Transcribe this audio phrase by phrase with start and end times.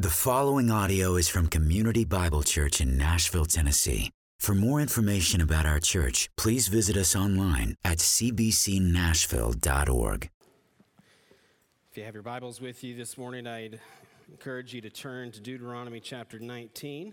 [0.00, 4.12] The following audio is from Community Bible Church in Nashville, Tennessee.
[4.38, 10.30] For more information about our church, please visit us online at cbcnashville.org.
[11.90, 13.80] If you have your Bibles with you this morning, I'd
[14.30, 17.12] encourage you to turn to Deuteronomy chapter 19.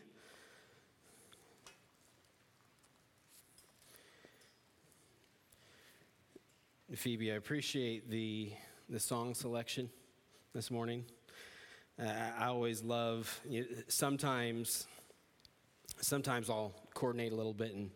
[6.95, 8.51] Phoebe, I appreciate the,
[8.89, 9.89] the song selection
[10.53, 11.03] this morning.
[11.97, 14.85] Uh, I always love, you know, sometimes,
[16.01, 17.89] sometimes I'll coordinate a little bit and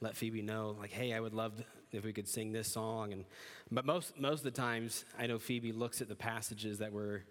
[0.00, 1.52] let Phoebe know, like, hey, I would love
[1.92, 3.12] if we could sing this song.
[3.12, 3.26] And,
[3.70, 7.24] but most, most of the times, I know Phoebe looks at the passages that we're,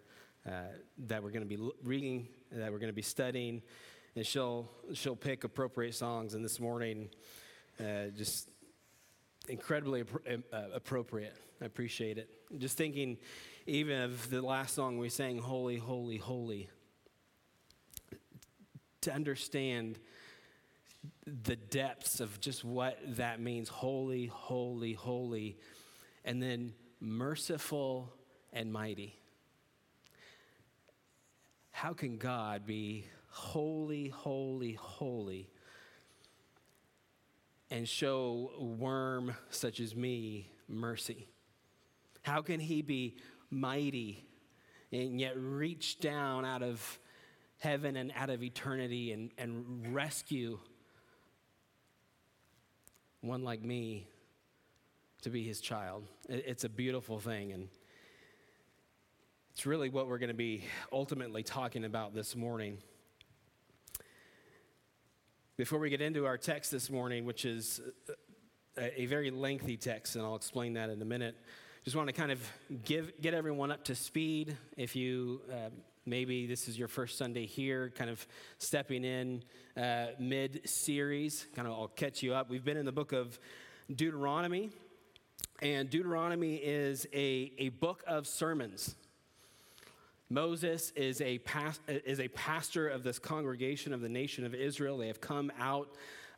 [0.45, 0.73] uh,
[1.07, 3.63] that we're going to be reading, that we're going to be studying,
[4.16, 6.35] and she'll, she'll pick appropriate songs.
[6.35, 7.09] And this morning,
[7.80, 8.47] uh, just
[9.49, 11.35] incredibly uh, appropriate.
[11.61, 12.30] I appreciate it.
[12.59, 13.17] Just thinking,
[13.65, 16.69] even of the last song we sang, Holy, Holy, Holy,
[19.01, 19.99] to understand
[21.25, 25.57] the depths of just what that means holy, holy, holy,
[26.23, 28.13] and then merciful
[28.53, 29.16] and mighty.
[31.72, 35.50] How can God be holy, holy, holy?
[37.72, 41.27] and show worm such as me mercy?
[42.22, 43.17] How can he be
[43.56, 44.23] mighty
[44.92, 47.00] and yet reach down out of
[47.59, 50.59] heaven and out of eternity and, and rescue
[53.22, 54.08] one like me
[55.22, 56.03] to be his child?
[56.30, 57.52] It's a beautiful thing.
[57.52, 57.70] And
[59.53, 62.78] it's really what we're going to be ultimately talking about this morning.
[65.58, 67.80] Before we get into our text this morning, which is
[68.78, 71.38] a, a very lengthy text, and I'll explain that in a minute,
[71.86, 72.41] just want to kind of
[72.83, 74.58] give, get everyone up to speed.
[74.75, 75.69] If you uh,
[76.08, 78.25] maybe this is your first Sunday here, kind of
[78.58, 79.44] stepping in
[79.78, 82.50] uh, mid series, kind of I'll catch you up.
[82.50, 83.38] We've been in the book of
[83.95, 84.72] Deuteronomy,
[85.62, 88.96] and Deuteronomy is a, a book of sermons.
[90.28, 91.40] Moses is a,
[91.88, 94.97] is a pastor of this congregation of the nation of Israel.
[94.97, 95.90] They have come out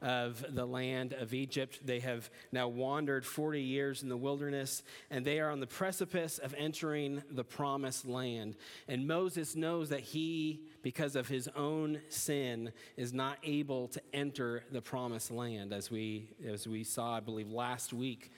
[0.02, 1.80] of the land of Egypt.
[1.86, 6.38] They have now wandered 40 years in the wilderness, and they are on the precipice
[6.38, 8.56] of entering the promised land.
[8.88, 14.64] And Moses knows that he, because of his own sin, is not able to enter
[14.72, 15.74] the promised land.
[15.74, 18.32] As we, as we saw, I believe, last week,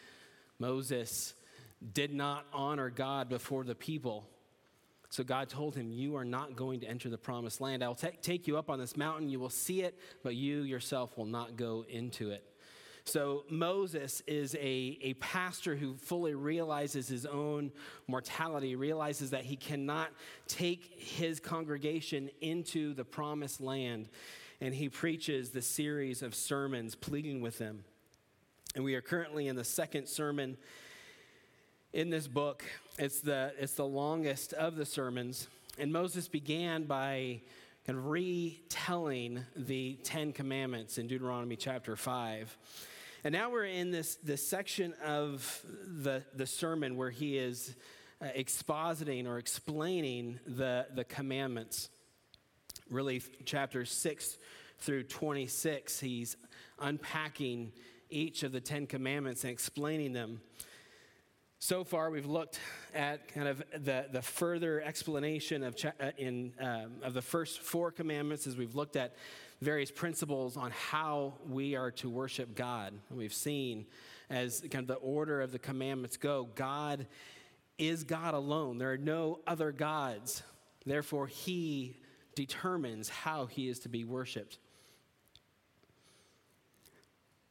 [0.60, 1.34] Moses
[1.94, 4.28] did not honor God before the people
[5.10, 7.84] so God told him, You are not going to enter the promised land.
[7.84, 9.30] I will t- take you up on this mountain.
[9.30, 12.46] You will see it, but you yourself will not go into it.
[13.06, 17.72] So Moses is a, a pastor who fully realizes his own
[18.08, 20.10] mortality, realizes that he cannot
[20.48, 24.10] take his congregation into the promised land.
[24.62, 27.84] And he preaches the series of sermons pleading with them.
[28.76, 30.58] And we are currently in the second sermon
[31.94, 32.64] in this book.
[32.98, 35.48] It's the, it's the longest of the sermons.
[35.78, 37.42] And Moses began by
[37.86, 42.58] kind of retelling the Ten Commandments in Deuteronomy chapter 5.
[43.24, 47.76] And now we're in this, this section of the, the sermon where he is
[48.22, 51.90] uh, expositing or explaining the, the commandments.
[52.90, 54.38] Really, chapters 6
[54.80, 56.38] through 26, he's
[56.80, 57.72] unpacking
[58.10, 60.42] each of the Ten Commandments and explaining them.
[61.62, 62.58] So far, we've looked
[62.96, 67.92] at kind of the, the further explanation of, uh, in, um, of the first four
[67.92, 69.18] commandments as we've looked at
[69.60, 72.94] various principles on how we are to worship God.
[73.12, 73.88] we've seen
[74.30, 77.08] as kind of the order of the commandments go, God
[77.78, 78.78] is God alone.
[78.78, 80.44] There are no other gods.
[80.86, 81.98] Therefore, He
[82.36, 84.60] determines how He is to be worshiped.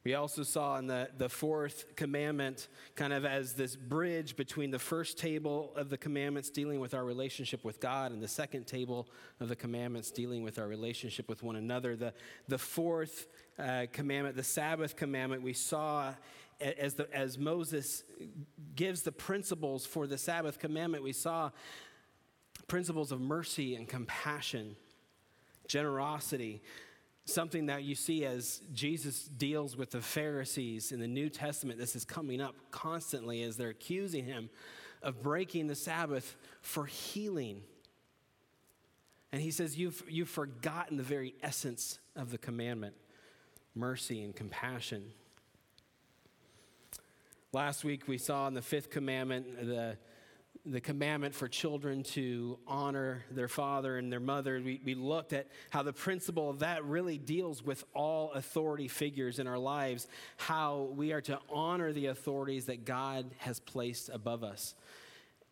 [0.05, 4.79] We also saw in the, the fourth commandment, kind of as this bridge between the
[4.79, 9.09] first table of the commandments dealing with our relationship with God and the second table
[9.41, 11.97] of the commandments dealing with our relationship with one another.
[11.97, 12.13] The,
[12.47, 13.27] the fourth
[13.57, 16.13] uh, commandment, the Sabbath commandment, we saw
[16.61, 18.03] as, the, as Moses
[18.75, 21.51] gives the principles for the Sabbath commandment, we saw
[22.67, 24.75] principles of mercy and compassion,
[25.67, 26.61] generosity
[27.33, 31.79] something that you see as Jesus deals with the Pharisees in the New Testament.
[31.79, 34.49] This is coming up constantly as they're accusing him
[35.01, 37.61] of breaking the Sabbath for healing.
[39.31, 42.95] And he says, You've, you've forgotten the very essence of the commandment
[43.75, 45.03] mercy and compassion.
[47.53, 49.97] Last week we saw in the fifth commandment the
[50.65, 55.47] the commandment for children to honor their father and their mother, we, we looked at
[55.69, 60.07] how the principle of that really deals with all authority figures in our lives,
[60.37, 64.75] how we are to honor the authorities that God has placed above us.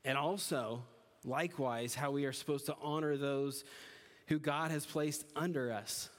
[0.04, 0.83] And also,
[1.24, 3.63] likewise, how we are supposed to honor those
[4.27, 6.09] who God has placed under us.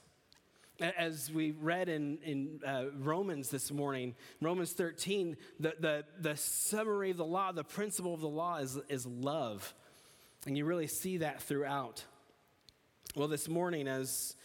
[0.80, 7.10] As we read in, in uh, Romans this morning, Romans 13, the, the, the summary
[7.10, 9.74] of the law, the principle of the law is, is love.
[10.46, 12.04] And you really see that throughout.
[13.16, 14.36] Well, this morning, as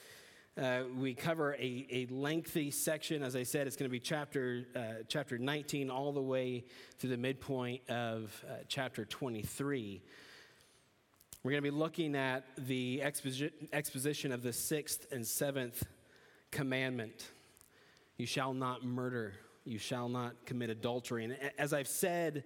[0.59, 4.65] uh, we cover a, a lengthy section, as I said, it's going to be chapter,
[4.75, 6.63] uh, chapter 19 all the way
[7.01, 10.01] to the midpoint of uh, chapter 23.
[11.43, 15.83] We're going to be looking at the exposi- exposition of the sixth and seventh
[16.53, 17.31] commandment
[18.17, 19.33] you shall not murder,
[19.65, 21.25] you shall not commit adultery.
[21.25, 22.43] And as I've said,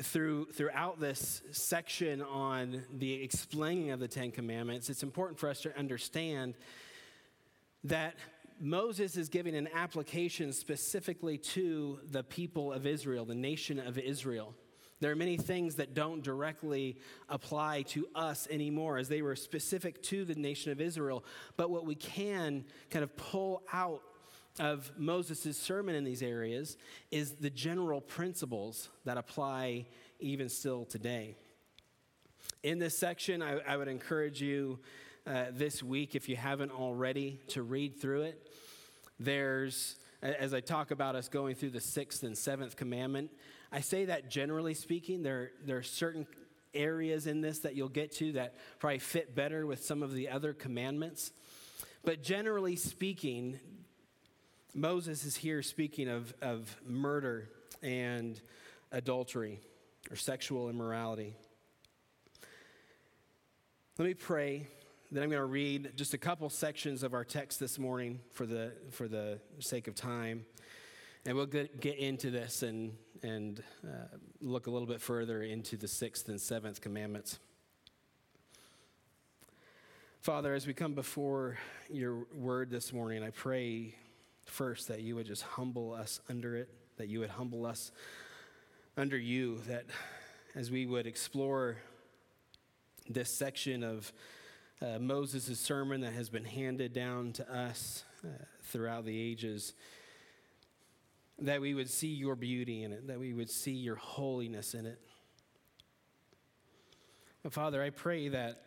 [0.00, 5.60] through, throughout this section on the explaining of the Ten Commandments, it's important for us
[5.62, 6.54] to understand
[7.84, 8.14] that
[8.60, 14.54] Moses is giving an application specifically to the people of Israel, the nation of Israel.
[15.02, 16.96] There are many things that don't directly
[17.28, 21.24] apply to us anymore, as they were specific to the nation of Israel.
[21.56, 24.00] But what we can kind of pull out
[24.60, 26.76] of Moses' sermon in these areas
[27.10, 29.86] is the general principles that apply
[30.20, 31.34] even still today.
[32.62, 34.78] In this section, I, I would encourage you
[35.26, 38.52] uh, this week, if you haven't already, to read through it.
[39.18, 43.32] There's, as I talk about us going through the sixth and seventh commandment,
[43.72, 46.26] I say that generally speaking, there, there are certain
[46.74, 50.28] areas in this that you'll get to that probably fit better with some of the
[50.28, 51.32] other commandments.
[52.04, 53.58] But generally speaking,
[54.74, 57.48] Moses is here speaking of, of murder
[57.82, 58.40] and
[58.90, 59.60] adultery
[60.10, 61.34] or sexual immorality.
[63.98, 64.66] Let me pray.
[65.10, 68.46] Then I'm going to read just a couple sections of our text this morning for
[68.46, 70.44] the, for the sake of time.
[71.24, 75.76] And we'll get, get into this and, and uh, look a little bit further into
[75.76, 77.38] the sixth and seventh commandments.
[80.20, 81.58] Father, as we come before
[81.88, 83.94] your word this morning, I pray
[84.46, 87.92] first that you would just humble us under it, that you would humble us
[88.96, 89.84] under you, that
[90.56, 91.76] as we would explore
[93.08, 94.12] this section of
[94.80, 98.28] uh, Moses' sermon that has been handed down to us uh,
[98.64, 99.74] throughout the ages,
[101.38, 104.86] that we would see your beauty in it, that we would see your holiness in
[104.86, 104.98] it.
[107.50, 108.62] Father, I pray that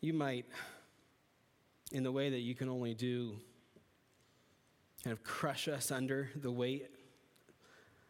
[0.00, 0.46] you might,
[1.92, 3.36] in the way that you can only do,
[5.04, 6.88] kind of crush us under the weight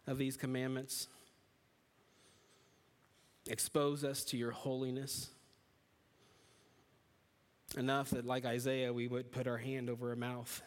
[0.06, 1.08] of these commandments,
[3.48, 5.30] expose us to your holiness
[7.76, 10.62] enough that, like Isaiah, we would put our hand over our mouth.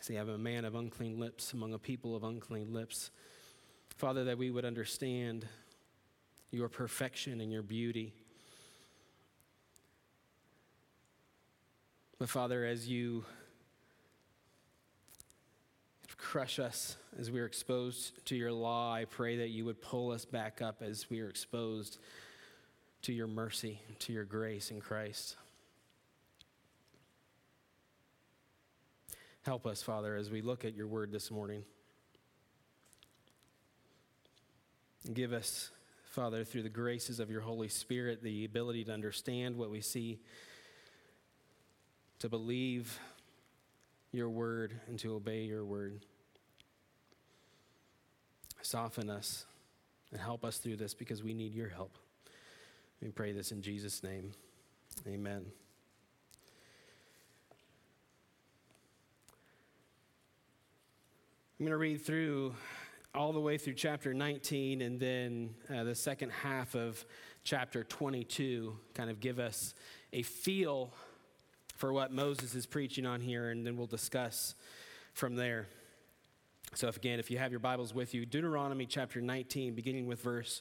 [0.00, 3.10] See, I'm a man of unclean lips among a people of unclean lips.
[3.96, 5.46] Father, that we would understand
[6.50, 8.14] your perfection and your beauty.
[12.18, 13.24] But Father, as you
[16.16, 20.10] crush us as we are exposed to your law, I pray that you would pull
[20.12, 21.98] us back up as we are exposed
[23.02, 25.36] to your mercy, to your grace in Christ.
[29.42, 31.62] Help us, Father, as we look at your word this morning.
[35.14, 35.70] Give us,
[36.10, 40.18] Father, through the graces of your Holy Spirit, the ability to understand what we see,
[42.18, 42.98] to believe
[44.10, 46.00] your word, and to obey your word.
[48.62, 49.46] Soften us
[50.10, 51.98] and help us through this because we need your help.
[53.02, 54.32] We pray this in Jesus' name.
[55.06, 55.44] Amen.
[61.58, 62.54] I'm going to read through
[63.14, 67.04] all the way through chapter 19 and then uh, the second half of
[67.44, 69.74] chapter 22, kind of give us
[70.12, 70.92] a feel
[71.76, 74.54] for what Moses is preaching on here, and then we'll discuss
[75.12, 75.68] from there.
[76.74, 80.20] So, if again, if you have your Bibles with you, Deuteronomy chapter 19, beginning with
[80.20, 80.60] verse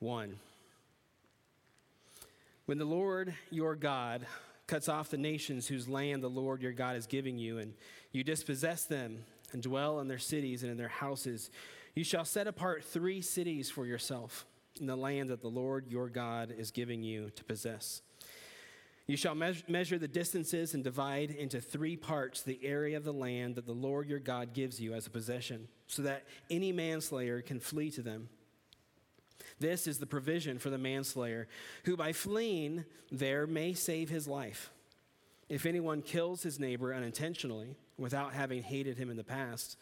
[0.00, 0.36] 1.
[2.66, 4.26] When the Lord your God
[4.66, 7.74] cuts off the nations whose land the Lord your God is giving you, and
[8.10, 11.52] you dispossess them and dwell in their cities and in their houses,
[11.94, 14.46] you shall set apart three cities for yourself
[14.80, 18.02] in the land that the Lord your God is giving you to possess.
[19.06, 23.54] You shall measure the distances and divide into three parts the area of the land
[23.54, 27.60] that the Lord your God gives you as a possession, so that any manslayer can
[27.60, 28.28] flee to them.
[29.58, 31.48] This is the provision for the manslayer,
[31.84, 34.70] who by fleeing there may save his life.
[35.48, 39.76] If anyone kills his neighbor unintentionally, without having hated him in the past,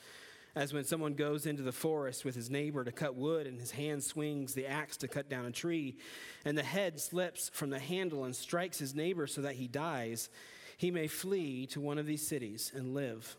[0.55, 3.73] as when someone goes into the forest with his neighbor to cut wood, and his
[3.73, 5.97] hand swings the axe to cut down a tree,
[6.45, 10.29] and the head slips from the handle and strikes his neighbor so that he dies,
[10.77, 13.37] he may flee to one of these cities and live,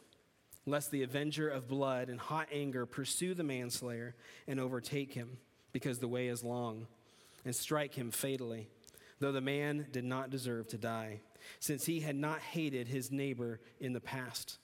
[0.65, 4.15] lest the avenger of blood in hot anger pursue the manslayer
[4.47, 5.37] and overtake him,
[5.75, 6.87] because the way is long,
[7.43, 8.69] and strike him fatally,
[9.19, 11.19] though the man did not deserve to die,
[11.59, 14.57] since he had not hated his neighbor in the past.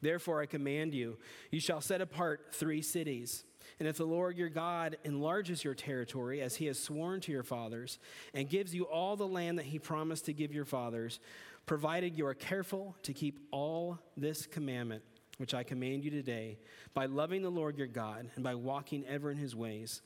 [0.00, 1.18] Therefore, I command you,
[1.50, 3.42] you shall set apart three cities.
[3.80, 7.42] And if the Lord your God enlarges your territory, as he has sworn to your
[7.42, 7.98] fathers,
[8.32, 11.18] and gives you all the land that he promised to give your fathers,
[11.66, 15.02] provided you are careful to keep all this commandment,
[15.38, 16.60] which I command you today,
[16.94, 20.02] by loving the Lord your God and by walking ever in his ways,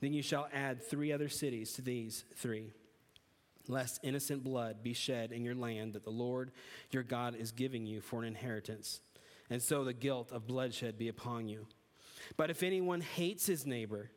[0.00, 2.72] then you shall add three other cities to these three,
[3.68, 6.50] lest innocent blood be shed in your land that the Lord
[6.90, 9.00] your God is giving you for an inheritance
[9.50, 11.66] and so the guilt of bloodshed be upon you.
[12.36, 14.10] But if anyone hates his neighbor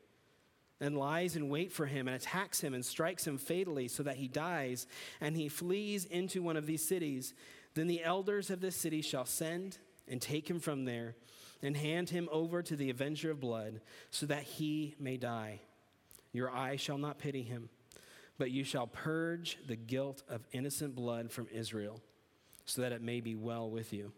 [0.80, 4.18] and lies in wait for him and attacks him and strikes him fatally so that
[4.18, 4.86] he dies,
[5.20, 7.34] and he flees into one of these cities,
[7.74, 11.16] then the elders of this city shall send and take him from there
[11.64, 15.60] and hand him over to the avenger of blood so that he may die.
[16.34, 17.70] Your eye shall not pity him,
[18.38, 22.02] but you shall purge the guilt of innocent blood from Israel
[22.66, 24.12] so that it may be well with you.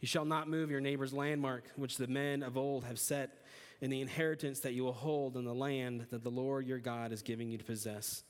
[0.00, 3.44] You shall not move your neighbor's landmark, which the men of old have set
[3.80, 7.12] in the inheritance that you will hold in the land that the Lord your God
[7.12, 8.24] is giving you to possess.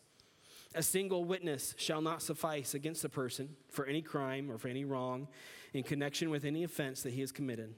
[0.74, 4.84] A single witness shall not suffice against a person for any crime or for any
[4.84, 5.28] wrong
[5.72, 7.74] in connection with any offense that he has committed.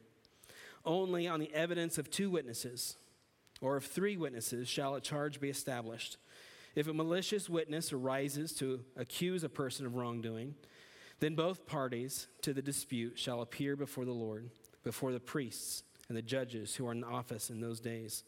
[0.84, 2.96] Only on the evidence of two witnesses
[3.60, 6.16] or of three witnesses shall a charge be established.
[6.74, 10.54] If a malicious witness arises to accuse a person of wrongdoing,
[11.20, 14.50] then both parties to the dispute shall appear before the Lord,
[14.82, 18.24] before the priests and the judges who are in office in those days.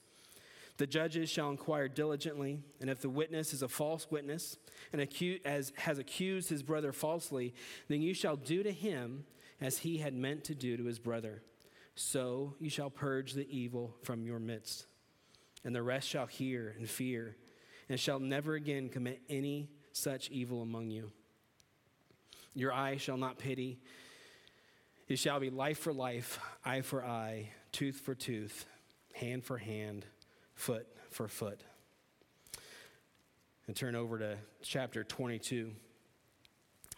[0.78, 4.58] The judges shall inquire diligently, and if the witness is a false witness
[4.92, 7.54] and acu- as, has accused his brother falsely,
[7.88, 9.24] then you shall do to him
[9.60, 11.42] as he had meant to do to his brother.
[11.94, 14.86] So you shall purge the evil from your midst.
[15.64, 17.36] And the rest shall hear and fear,
[17.88, 21.10] and shall never again commit any such evil among you.
[22.54, 23.78] Your eye shall not pity.
[25.08, 28.64] It shall be life for life, eye for eye, tooth for tooth,
[29.12, 30.06] hand for hand,
[30.54, 31.60] foot for foot.
[33.66, 35.72] And turn over to chapter 22.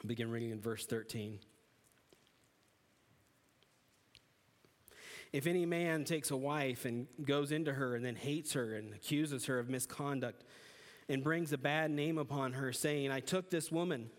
[0.07, 1.39] Begin reading in verse 13.
[5.33, 8.95] If any man takes a wife and goes into her and then hates her and
[8.95, 10.45] accuses her of misconduct
[11.09, 14.11] and brings a bad name upon her, saying, I took this woman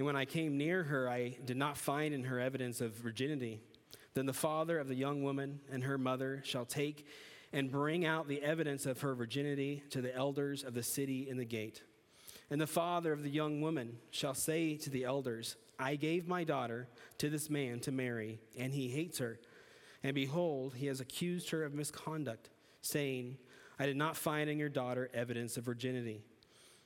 [0.00, 3.60] and when I came near her, I did not find in her evidence of virginity.
[4.14, 7.06] Then the father of the young woman and her mother shall take
[7.52, 11.36] and bring out the evidence of her virginity to the elders of the city in
[11.36, 11.82] the gate.
[12.48, 16.44] And the father of the young woman shall say to the elders, I gave my
[16.44, 19.38] daughter to this man to marry, and he hates her.
[20.02, 23.36] And behold, he has accused her of misconduct, saying,
[23.78, 26.22] I did not find in your daughter evidence of virginity.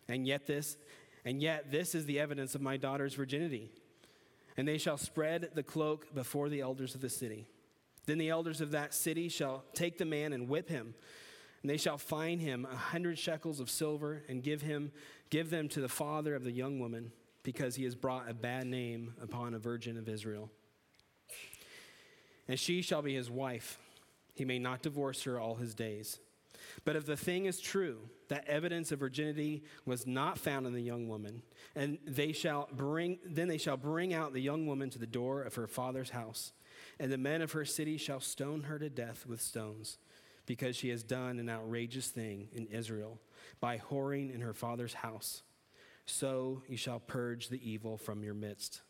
[0.08, 0.76] And yet this
[1.24, 3.70] and yet, this is the evidence of my daughter's virginity.
[4.56, 7.46] And they shall spread the cloak before the elders of the city.
[8.06, 10.94] Then the elders of that city shall take the man and whip him.
[11.62, 14.92] And they shall fine him a hundred shekels of silver and give him
[15.30, 17.10] give them to the father of the young woman,
[17.42, 20.50] because he has brought a bad name upon a virgin of Israel.
[22.48, 23.78] And she shall be his wife.
[24.34, 26.18] He may not divorce her all his days.
[26.84, 27.98] But if the thing is true,
[28.28, 31.42] that evidence of virginity was not found in the young woman,
[31.74, 35.42] and they shall bring, then they shall bring out the young woman to the door
[35.42, 36.52] of her father's house,
[36.98, 39.98] and the men of her city shall stone her to death with stones,
[40.46, 43.20] because she has done an outrageous thing in Israel
[43.60, 45.42] by whoring in her father's house.
[46.06, 48.82] So you shall purge the evil from your midst.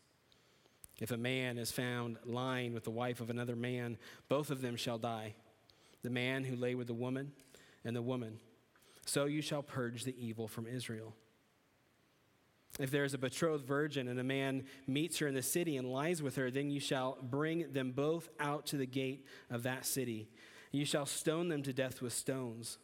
[0.99, 3.97] If a man is found lying with the wife of another man,
[4.29, 5.35] both of them shall die.
[6.03, 7.31] The man who lay with the woman,
[7.85, 8.39] and the woman.
[9.05, 11.13] So you shall purge the evil from Israel.
[12.79, 15.89] If there is a betrothed virgin and a man meets her in the city and
[15.89, 19.85] lies with her, then you shall bring them both out to the gate of that
[19.85, 20.27] city.
[20.71, 22.79] You shall stone them to death with stones.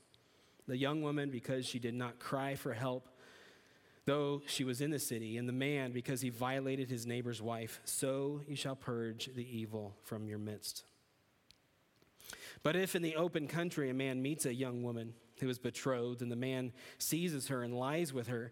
[0.68, 3.10] The young woman, because she did not cry for help,
[4.06, 7.82] though she was in the city, and the man because he violated his neighbor's wife.
[7.84, 10.84] So you shall purge the evil from your midst.
[12.64, 16.22] But if in the open country a man meets a young woman who is betrothed,
[16.22, 18.52] and the man seizes her and lies with her,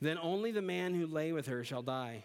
[0.00, 2.24] then only the man who lay with her shall die.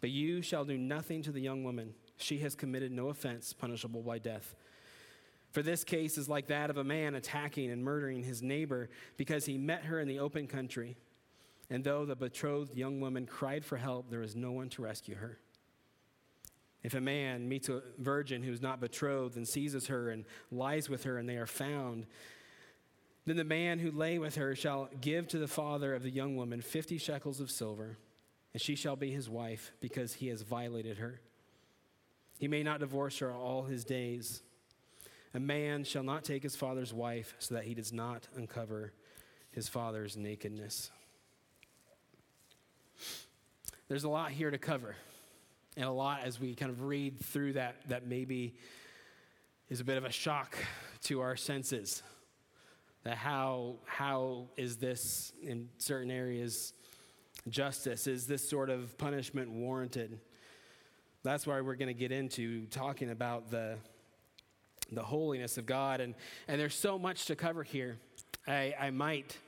[0.00, 1.94] But you shall do nothing to the young woman.
[2.16, 4.54] She has committed no offense punishable by death.
[5.52, 9.46] For this case is like that of a man attacking and murdering his neighbor because
[9.46, 10.96] he met her in the open country.
[11.70, 15.16] And though the betrothed young woman cried for help, there was no one to rescue
[15.16, 15.38] her.
[16.82, 20.88] If a man meets a virgin who is not betrothed and seizes her and lies
[20.88, 22.06] with her, and they are found,
[23.26, 26.36] then the man who lay with her shall give to the father of the young
[26.36, 27.98] woman fifty shekels of silver,
[28.54, 31.20] and she shall be his wife because he has violated her.
[32.38, 34.42] He may not divorce her all his days.
[35.34, 38.94] A man shall not take his father's wife so that he does not uncover
[39.50, 40.90] his father's nakedness.
[43.88, 44.96] There's a lot here to cover,
[45.74, 48.54] and a lot as we kind of read through that that maybe
[49.70, 50.58] is a bit of a shock
[51.04, 52.02] to our senses
[53.04, 56.74] that how, how is this in certain areas
[57.48, 58.06] justice?
[58.06, 60.20] Is this sort of punishment warranted?
[61.22, 63.76] That's why we're going to get into talking about the,
[64.92, 66.02] the holiness of God.
[66.02, 66.14] And,
[66.46, 67.96] and there's so much to cover here.
[68.46, 69.38] I, I might,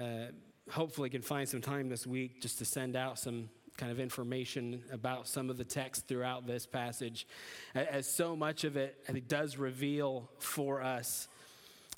[0.00, 0.26] uh,
[0.70, 4.82] hopefully, can find some time this week just to send out some kind of information
[4.92, 7.26] about some of the text throughout this passage,
[7.74, 11.28] as so much of it, I think, does reveal for us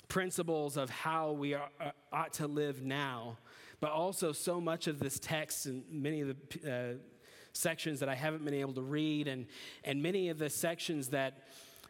[0.07, 3.37] principles of how we are, uh, ought to live now,
[3.79, 6.93] but also so much of this text and many of the uh,
[7.53, 9.45] sections that I haven't been able to read, and,
[9.83, 11.47] and many of the sections that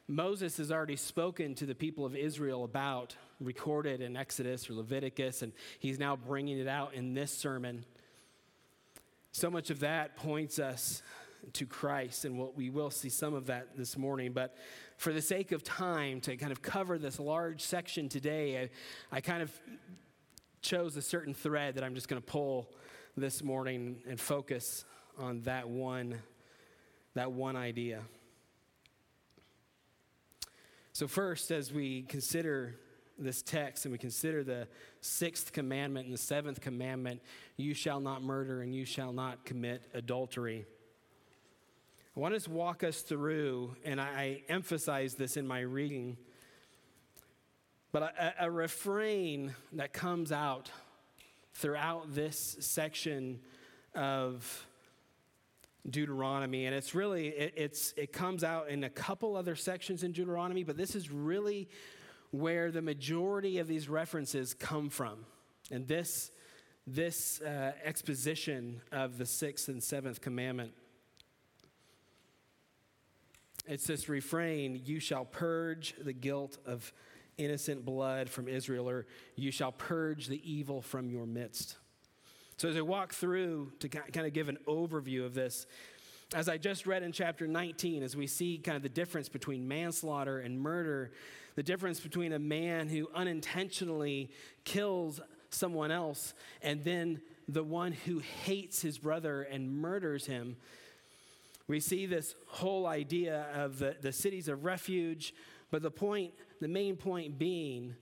[0.08, 5.42] Moses has already spoken to the people of Israel about, recorded in Exodus or Leviticus,
[5.42, 7.86] and he's now bringing it out in this sermon.
[9.38, 11.04] So much of that points us
[11.54, 14.32] to Christ, and we'll, we will see some of that this morning.
[14.34, 14.56] But
[14.98, 18.64] for the sake of time, to kind of cover this large section today,
[19.12, 19.52] I, I kind of
[20.64, 22.68] chose a certain thread that I'm just going to pull
[23.16, 24.86] this morning and focus
[25.20, 26.18] on that one,
[27.14, 28.02] that one idea.
[30.94, 32.80] So, first, as we consider
[33.20, 34.68] this text and we consider the
[35.02, 37.22] sixth commandment and the seventh commandment
[37.56, 40.66] you shall not murder and you shall not commit adultery.
[42.16, 46.18] I want to walk us through, and I, I emphasize this in my reading,
[47.92, 50.72] but a, a refrain that comes out
[51.54, 53.40] throughout this section
[53.94, 54.68] of
[55.88, 60.12] Deuteronomy, and it's really it, it's it comes out in a couple other sections in
[60.12, 61.70] Deuteronomy, but this is really
[62.40, 65.26] where the majority of these references come from,
[65.72, 66.32] and this
[66.90, 70.72] this uh, exposition of the sixth and seventh commandment.
[73.68, 76.94] It's this refrain you shall purge the guilt of
[77.38, 81.76] innocent blood from Israel, or you shall purge the evil from your midst.
[82.56, 85.68] So, as I walk through to kind of give an overview of this,
[86.34, 89.68] as I just read in chapter 19, as we see kind of the difference between
[89.68, 91.12] manslaughter and murder,
[91.58, 94.30] the difference between a man who unintentionally
[94.64, 100.56] kills someone else and then the one who hates his brother and murders him,
[101.68, 105.34] we see this whole idea of the, the cities of refuge,
[105.72, 107.96] but the point, the main point being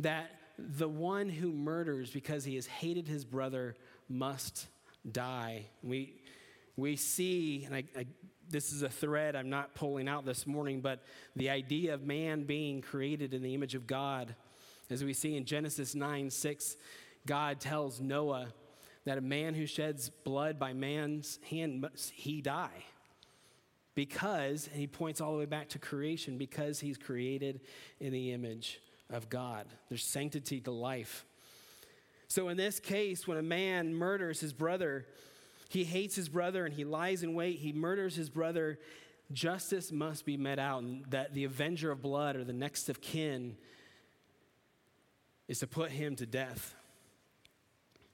[0.00, 3.76] that the one who murders because he has hated his brother
[4.10, 4.66] must
[5.10, 5.64] die.
[5.82, 6.20] We,
[6.76, 8.04] we see, and I, I,
[8.54, 11.02] this is a thread I'm not pulling out this morning, but
[11.34, 14.36] the idea of man being created in the image of God.
[14.88, 16.76] As we see in Genesis 9 6,
[17.26, 18.46] God tells Noah
[19.06, 22.84] that a man who sheds blood by man's hand, must he die.
[23.96, 27.60] Because, and he points all the way back to creation, because he's created
[27.98, 29.66] in the image of God.
[29.88, 31.26] There's sanctity to life.
[32.28, 35.06] So, in this case, when a man murders his brother,
[35.74, 38.78] he hates his brother and he lies in wait, he murders his brother,
[39.32, 40.82] justice must be met out.
[40.82, 43.56] And that the avenger of blood or the next of kin
[45.48, 46.74] is to put him to death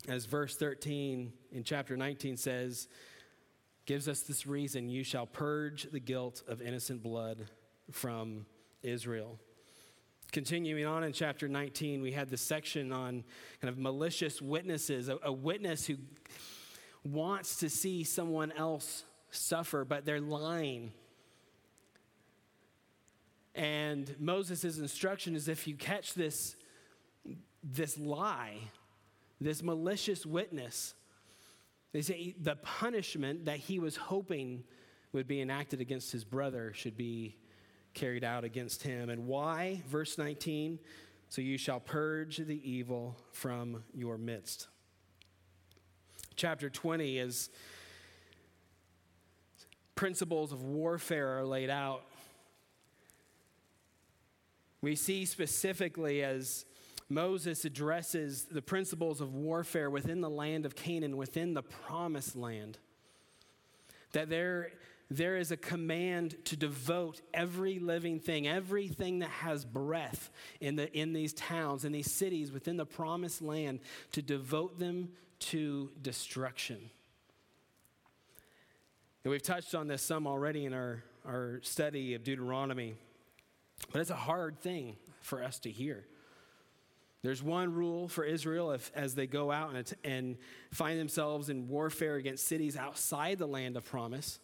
[0.09, 2.89] as verse 13 in chapter 19 says,
[3.87, 7.47] gives us this reason you shall purge the guilt of innocent blood
[7.91, 8.47] from
[8.83, 9.39] Israel.
[10.33, 13.25] Continuing on in chapter 19, we had this section on
[13.61, 15.97] kind of malicious witnesses, a, a witness who
[17.05, 20.93] wants to see someone else suffer, but they're lying.
[23.55, 26.57] And Moses' instruction is if you catch this,
[27.63, 28.59] this lie,
[29.41, 30.95] this malicious witness.
[31.93, 34.65] They say the punishment that he was hoping
[35.13, 37.37] would be enacted against his brother should be
[37.95, 39.11] carried out against him.
[39.11, 39.83] And why?
[39.89, 40.79] Verse 19
[41.31, 44.67] so you shall purge the evil from your midst.
[46.41, 47.51] Chapter 20 is
[49.95, 52.03] principles of warfare are laid out.
[54.81, 56.65] We see specifically as
[57.11, 62.79] Moses addresses the principles of warfare within the land of Canaan, within the promised land,
[64.13, 64.71] that there
[65.11, 70.91] there is a command to devote every living thing, everything that has breath in, the,
[70.97, 73.81] in these towns, in these cities within the promised land,
[74.13, 76.91] to devote them to destruction.
[79.25, 82.95] And we've touched on this some already in our, our study of Deuteronomy,
[83.93, 86.07] but it's a hard thing for us to hear.
[87.23, 90.37] There's one rule for Israel if, as they go out and, and
[90.71, 94.39] find themselves in warfare against cities outside the land of promise.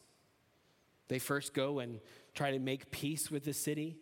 [1.09, 2.01] They first go and
[2.35, 3.97] try to make peace with the city.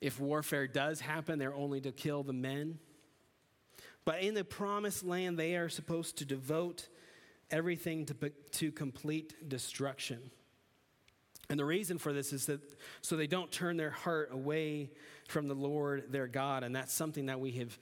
[0.00, 2.78] If warfare does happen, they're only to kill the men.
[4.08, 6.88] But in the promised land, they are supposed to devote
[7.50, 8.14] everything to,
[8.52, 10.30] to complete destruction.
[11.50, 12.62] And the reason for this is that
[13.02, 14.92] so they don't turn their heart away
[15.28, 16.62] from the Lord their God.
[16.62, 17.78] And that's something that we have,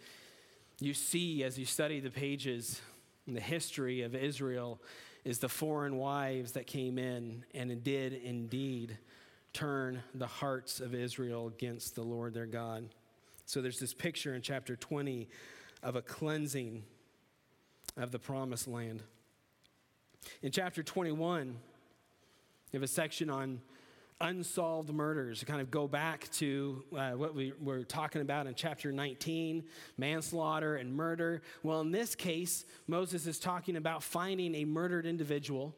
[0.80, 2.80] you see as you study the pages
[3.28, 4.82] in the history of Israel
[5.24, 8.98] is the foreign wives that came in and did indeed
[9.52, 12.88] turn the hearts of Israel against the Lord their God.
[13.44, 15.28] So there's this picture in chapter 20
[15.86, 16.82] of a cleansing
[17.96, 19.04] of the promised land.
[20.42, 21.56] In chapter 21, you
[22.72, 23.60] have a section on
[24.20, 25.38] unsolved murders.
[25.40, 29.62] To kind of go back to uh, what we were talking about in chapter 19
[29.96, 31.42] manslaughter and murder.
[31.62, 35.72] Well, in this case, Moses is talking about finding a murdered individual,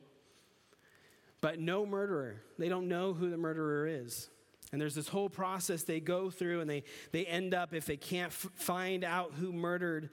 [1.42, 2.40] but no murderer.
[2.58, 4.30] They don't know who the murderer is.
[4.72, 7.96] And there's this whole process they go through, and they, they end up, if they
[7.96, 10.11] can't f- find out who murdered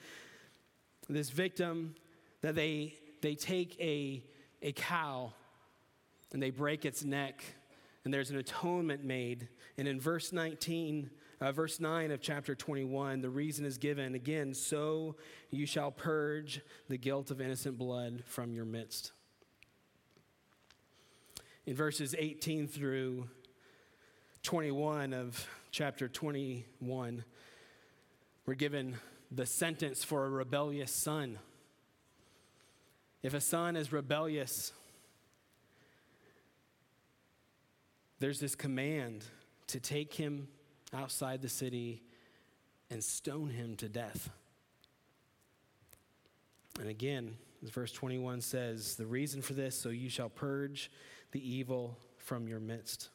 [1.10, 1.96] this victim,
[2.42, 4.24] that they, they take a,
[4.62, 5.34] a cow
[6.32, 7.44] and they break its neck
[8.06, 9.50] and there's an atonement made.
[9.78, 11.10] And in verse 19,
[11.42, 15.16] uh, verse 9 of chapter 21, the reason is given again, so
[15.50, 19.12] you shall purge the guilt of innocent blood from your midst.
[21.66, 23.28] In verses 18 through
[24.46, 27.24] 21 of chapter 21,
[28.46, 28.96] we're given
[29.32, 31.40] the sentence for a rebellious son.
[33.24, 34.72] If a son is rebellious,
[38.20, 39.26] there's this command
[39.66, 40.48] to take him
[40.94, 42.04] outside the city
[42.92, 44.30] and stone him to death.
[46.80, 50.92] And again, verse 21 says, the reason for this, so you shall purge
[51.32, 53.10] the evil from your midst.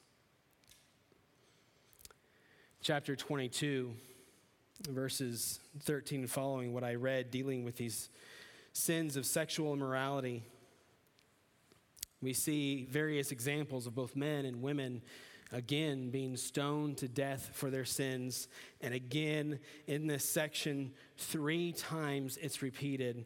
[2.83, 3.93] Chapter 22,
[4.89, 8.09] verses 13 following, what I read, dealing with these
[8.73, 10.43] sins of sexual immorality
[12.23, 15.03] we see various examples of both men and women
[15.53, 18.49] again being stoned to death for their sins.
[18.81, 23.25] And again, in this section, three times it's repeated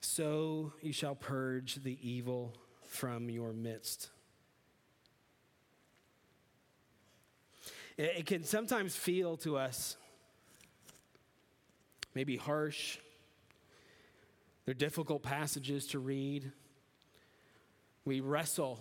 [0.00, 2.54] So you shall purge the evil
[2.86, 4.10] from your midst.
[7.98, 9.96] It can sometimes feel to us
[12.14, 12.98] maybe harsh.
[14.64, 16.52] They're difficult passages to read.
[18.04, 18.78] We wrestle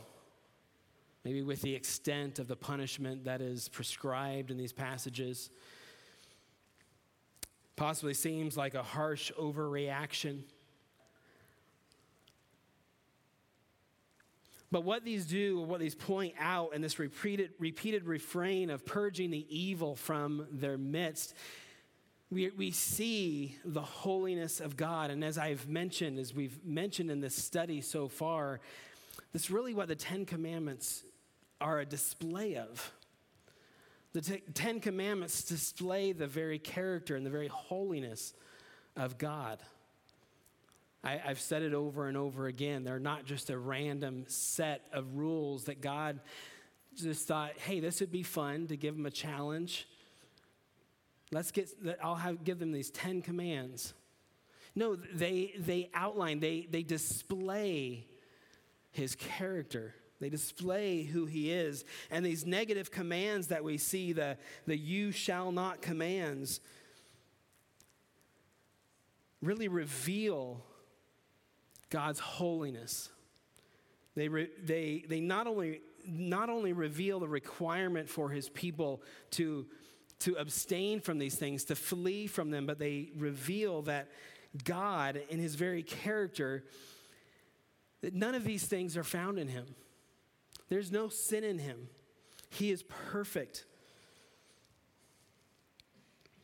[1.24, 5.50] maybe with the extent of the punishment that is prescribed in these passages.
[7.76, 10.44] Possibly seems like a harsh overreaction.
[14.72, 18.86] But what these do, or what these point out in this repeated, repeated refrain of
[18.86, 21.34] purging the evil from their midst,
[22.30, 25.10] we, we see the holiness of God.
[25.10, 28.60] And as I've mentioned, as we've mentioned in this study so far,
[29.32, 31.04] that's really what the Ten Commandments
[31.62, 32.92] are a display of.
[34.12, 38.34] The t- Ten Commandments display the very character and the very holiness
[38.98, 39.60] of God.
[41.08, 42.84] I, have said it over and over again.
[42.84, 46.20] They're not just a random set of rules that God
[46.96, 49.88] just thought, hey, this would be fun to give them a challenge.
[51.32, 51.70] Let's get,
[52.04, 53.94] I'll have, give them these 10 commands.
[54.76, 58.06] No, they, they outline, they, they display
[58.92, 59.96] his character.
[60.20, 61.86] They display who he is.
[62.12, 66.60] And these negative commands that we see, the, the you shall not commands,
[69.42, 70.64] really reveal
[71.90, 73.10] God's holiness.
[74.16, 79.68] They, re, they, they not, only, not only reveal the requirement for his people to,
[80.20, 84.10] to abstain from these things, to flee from them, but they reveal that
[84.64, 86.64] God, in his very character,
[88.02, 89.66] that none of these things are found in him.
[90.70, 91.90] There's no sin in him.
[92.50, 93.66] He is perfect.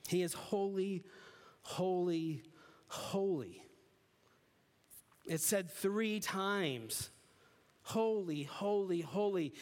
[0.07, 1.03] He is holy,
[1.61, 2.43] holy,
[2.87, 3.63] holy.
[5.25, 7.09] It said three times
[7.83, 9.53] holy, holy, holy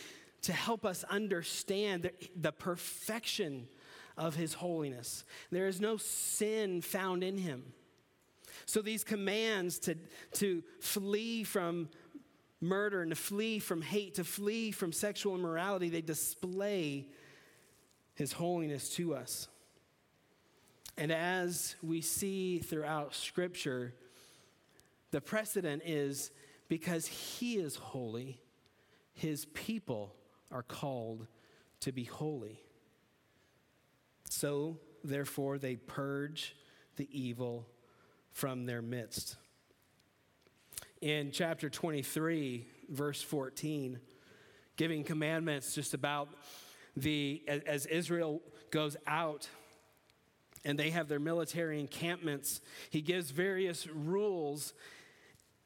[0.43, 3.67] to help us understand the, the perfection
[4.17, 5.24] of his holiness.
[5.52, 7.74] There is no sin found in him.
[8.65, 9.95] So these commands to,
[10.34, 11.89] to flee from
[12.60, 17.08] murder and to flee from hate, to flee from sexual immorality, they display
[18.13, 19.47] his holiness to us.
[20.97, 23.95] And as we see throughout Scripture,
[25.12, 26.32] the precedent is
[26.67, 28.39] because he is holy,
[29.13, 30.15] his people
[30.52, 31.28] are called
[31.82, 32.62] to be holy.
[34.30, 36.56] So, therefore, they purge
[36.95, 37.67] the evil
[38.32, 39.36] from their midst.
[41.02, 44.00] In chapter 23, verse 14,
[44.78, 46.30] giving commandments just about
[46.95, 49.50] the, as Israel goes out
[50.63, 54.74] and they have their military encampments, he gives various rules.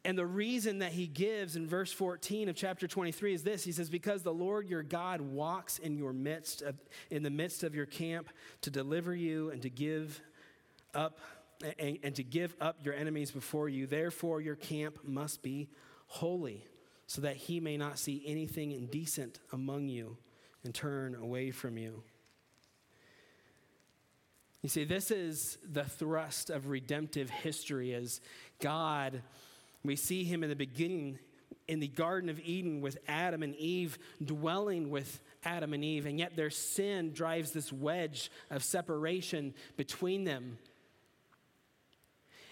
[0.06, 3.72] And the reason that he gives in verse 14 of chapter 23 is this He
[3.72, 6.76] says, Because the Lord your God walks in your midst, of,
[7.10, 8.30] in the midst of your camp
[8.62, 10.22] to deliver you and to give
[10.94, 11.20] up
[11.80, 13.88] and, and to give up your enemies before you.
[13.88, 15.70] Therefore, your camp must be
[16.06, 16.64] holy,
[17.08, 20.18] so that he may not see anything indecent among you
[20.64, 22.04] and turn away from you.
[24.62, 28.20] You see, this is the thrust of redemptive history as
[28.60, 29.22] God,
[29.88, 31.20] we see him in the beginning
[31.68, 36.20] in the Garden of Eden with Adam and Eve, dwelling with Adam and Eve, and
[36.20, 40.58] yet their sin drives this wedge of separation between them.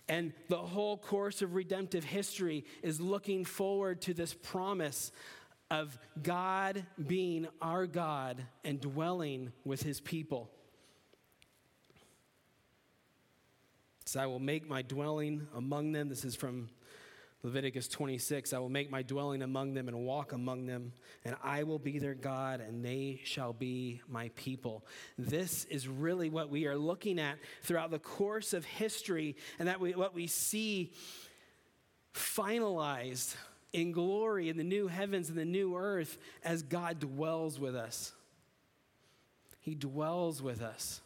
[0.09, 5.11] And the whole course of redemptive history is looking forward to this promise
[5.71, 10.49] of God being our God and dwelling with his people.
[14.05, 16.09] So I will make my dwelling among them.
[16.09, 16.69] This is from
[17.43, 20.93] Leviticus 26 I will make my dwelling among them and walk among them,
[21.25, 24.85] and I will be their God, and they shall be my people.
[25.17, 29.81] This is really what we are looking at throughout the course of history, and that
[29.81, 30.93] we, what we see
[32.13, 33.35] finalized
[33.73, 38.13] in glory in the new heavens and the new earth as God dwells with us.
[39.59, 41.01] He dwells with us.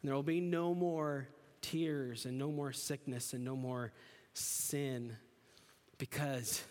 [0.00, 1.28] And there will be no more
[1.60, 3.92] tears and no more sickness and no more
[4.32, 5.16] sin
[5.98, 6.64] because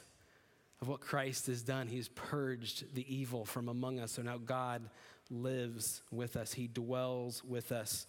[0.81, 1.87] of what Christ has done.
[1.87, 4.13] He's purged the evil from among us.
[4.13, 4.89] So now God
[5.29, 8.07] lives with us, He dwells with us.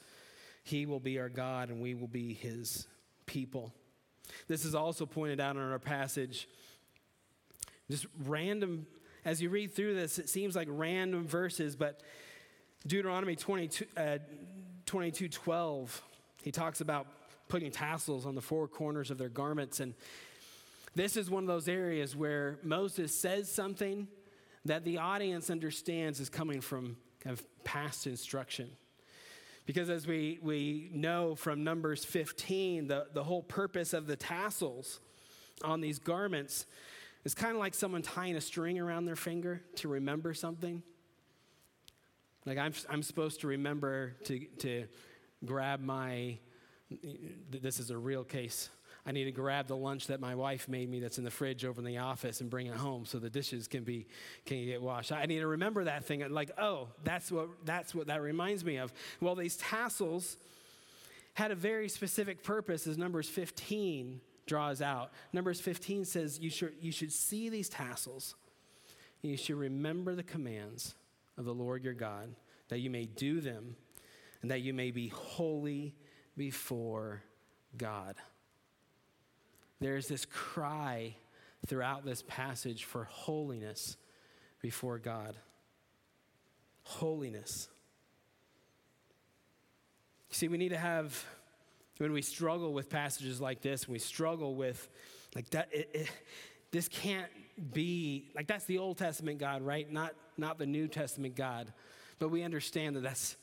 [0.63, 2.89] He will be our God, and we will be His
[3.25, 3.73] people.
[4.49, 6.49] This is also pointed out in our passage.
[7.89, 8.87] Just random,
[9.25, 12.03] as you read through this, it seems like random verses, but
[12.87, 14.19] Deuteronomy 22, uh,
[14.87, 16.03] 22 12,
[16.43, 17.07] he talks about
[17.49, 19.81] putting tassels on the four corners of their garments.
[19.81, 19.95] And
[20.97, 24.09] this is one of those areas where Moses says something
[24.65, 28.71] that the audience understands is coming from kind of past instruction.
[29.67, 35.01] Because as we, we know from Numbers 15, the, the whole purpose of the tassels
[35.63, 36.65] on these garments
[37.25, 40.83] is kind of like someone tying a string around their finger to remember something.
[42.47, 44.85] Like I'm, I'm supposed to remember to, to
[45.45, 46.39] grab my,
[47.51, 48.71] this is a real case.
[49.07, 51.65] I need to grab the lunch that my wife made me that's in the fridge
[51.65, 54.09] over in the office and bring it home so the dishes can be
[54.45, 55.13] can get washed.
[55.13, 56.29] I need to remember that thing.
[56.29, 58.93] Like, oh, that's what that's what that reminds me of.
[59.21, 60.37] Well, these tassels
[61.35, 65.13] had a very specific purpose, as Numbers 15 draws out.
[65.33, 68.35] Numbers 15 says you should you should see these tassels.
[69.23, 70.95] And you should remember the commands
[71.39, 72.35] of the Lord your God,
[72.69, 73.77] that you may do them,
[74.43, 75.95] and that you may be holy
[76.37, 77.23] before
[77.77, 78.17] God.
[79.81, 81.17] There's this cry
[81.67, 83.97] throughout this passage for holiness
[84.61, 85.37] before God.
[86.83, 87.69] Holiness.
[90.31, 91.25] See, we need to have,
[91.99, 94.89] when we struggle with passages like this, we struggle with,
[95.35, 96.11] like, that, it, it,
[96.71, 97.31] this can't
[97.73, 99.91] be, like, that's the Old Testament God, right?
[99.91, 101.73] Not, not the New Testament God.
[102.19, 103.37] But we understand that that's,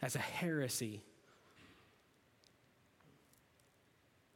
[0.00, 1.02] that's a heresy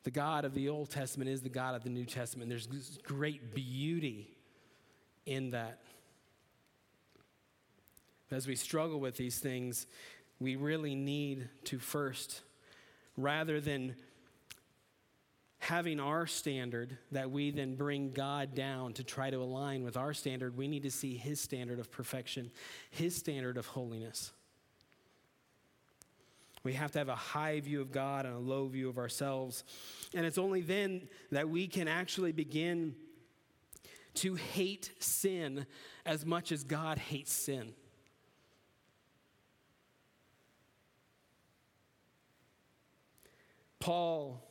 [0.02, 2.48] The God of the Old Testament is the God of the New Testament.
[2.48, 4.30] There's great beauty
[5.26, 5.80] in that.
[8.30, 9.86] As we struggle with these things,
[10.38, 12.40] we really need to first,
[13.16, 13.96] rather than
[15.58, 20.14] having our standard that we then bring God down to try to align with our
[20.14, 22.50] standard, we need to see His standard of perfection,
[22.90, 24.32] His standard of holiness.
[26.62, 29.64] We have to have a high view of God and a low view of ourselves.
[30.14, 32.94] And it's only then that we can actually begin
[34.14, 35.66] to hate sin
[36.04, 37.72] as much as God hates sin.
[43.78, 44.42] Paul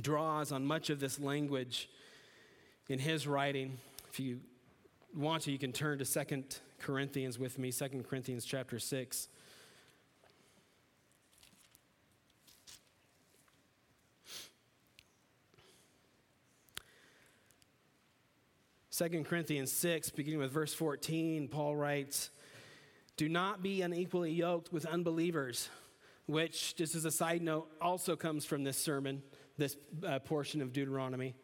[0.00, 1.90] draws on much of this language
[2.88, 3.78] in his writing.
[4.10, 4.40] If you
[5.14, 9.28] want to, you can turn to Second Corinthians with me, Second Corinthians chapter 6.
[18.96, 22.30] 2 Corinthians 6, beginning with verse 14, Paul writes,
[23.16, 25.68] Do not be unequally yoked with unbelievers,
[26.26, 29.20] which, just as a side note, also comes from this sermon,
[29.58, 29.76] this
[30.06, 31.34] uh, portion of Deuteronomy.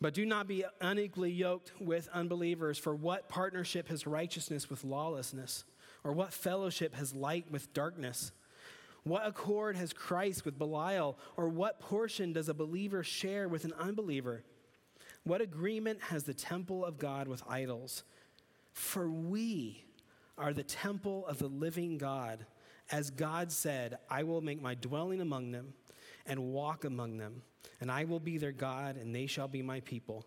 [0.00, 5.64] But do not be unequally yoked with unbelievers, for what partnership has righteousness with lawlessness?
[6.02, 8.32] Or what fellowship has light with darkness?
[9.04, 11.20] What accord has Christ with Belial?
[11.36, 14.42] Or what portion does a believer share with an unbeliever?
[15.26, 18.04] What agreement has the temple of God with idols?
[18.72, 19.84] For we
[20.38, 22.46] are the temple of the living God.
[22.92, 25.74] As God said, I will make my dwelling among them
[26.26, 27.42] and walk among them,
[27.80, 30.24] and I will be their God, and they shall be my people.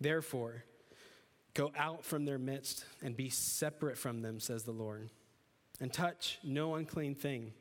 [0.00, 0.64] Therefore,
[1.54, 5.08] go out from their midst and be separate from them, says the Lord,
[5.80, 7.52] and touch no unclean thing.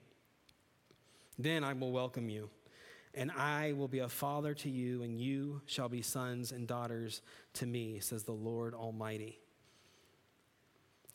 [1.37, 2.49] Then I will welcome you
[3.13, 7.21] and I will be a father to you, and you shall be sons and daughters
[7.55, 9.39] to me, says the Lord Almighty.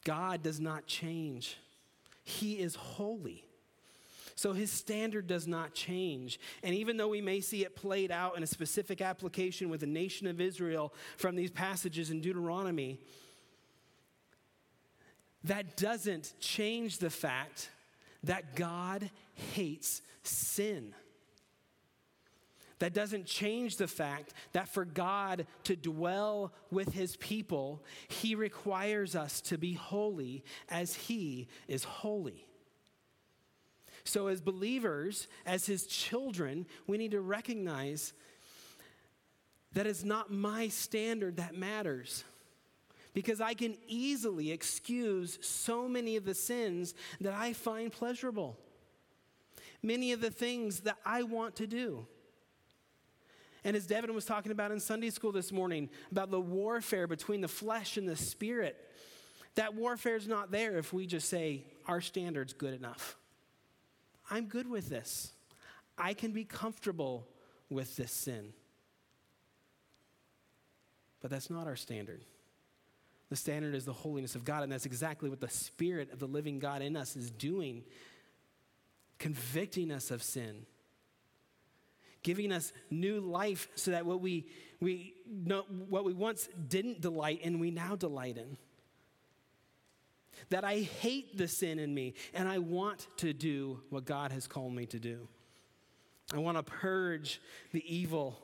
[0.04, 1.56] God does not change,
[2.22, 3.44] He is holy.
[4.36, 6.40] So his standard does not change.
[6.64, 9.86] And even though we may see it played out in a specific application with the
[9.86, 12.98] nation of Israel from these passages in Deuteronomy,
[15.44, 17.70] that doesn't change the fact
[18.24, 20.94] that God hates sin.
[22.80, 29.14] That doesn't change the fact that for God to dwell with his people, he requires
[29.14, 32.46] us to be holy as he is holy.
[34.04, 38.12] So, as believers, as his children, we need to recognize
[39.72, 42.24] that it's not my standard that matters.
[43.12, 48.58] Because I can easily excuse so many of the sins that I find pleasurable,
[49.82, 52.06] many of the things that I want to do.
[53.64, 57.40] And as Devin was talking about in Sunday school this morning, about the warfare between
[57.40, 58.76] the flesh and the spirit,
[59.54, 63.16] that warfare is not there if we just say, our standard's good enough.
[64.30, 65.32] I'm good with this.
[65.96, 67.26] I can be comfortable
[67.70, 68.52] with this sin.
[71.22, 72.22] But that's not our standard.
[73.30, 76.26] The standard is the holiness of God, and that's exactly what the Spirit of the
[76.26, 77.84] living God in us is doing,
[79.18, 80.66] convicting us of sin
[82.24, 84.46] giving us new life so that what we,
[84.80, 88.56] we know, what we once didn't delight in, we now delight in.
[90.48, 94.48] That I hate the sin in me and I want to do what God has
[94.48, 95.28] called me to do.
[96.32, 97.40] I want to purge
[97.72, 98.40] the evil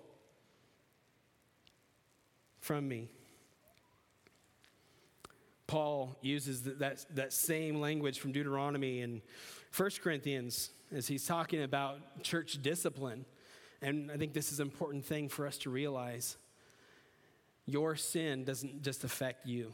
[2.60, 3.08] from me.
[5.66, 9.22] Paul uses that, that same language from Deuteronomy in
[9.74, 13.24] 1 Corinthians as he's talking about church discipline.
[13.82, 16.36] And I think this is an important thing for us to realize.
[17.66, 19.72] Your sin doesn't just affect you.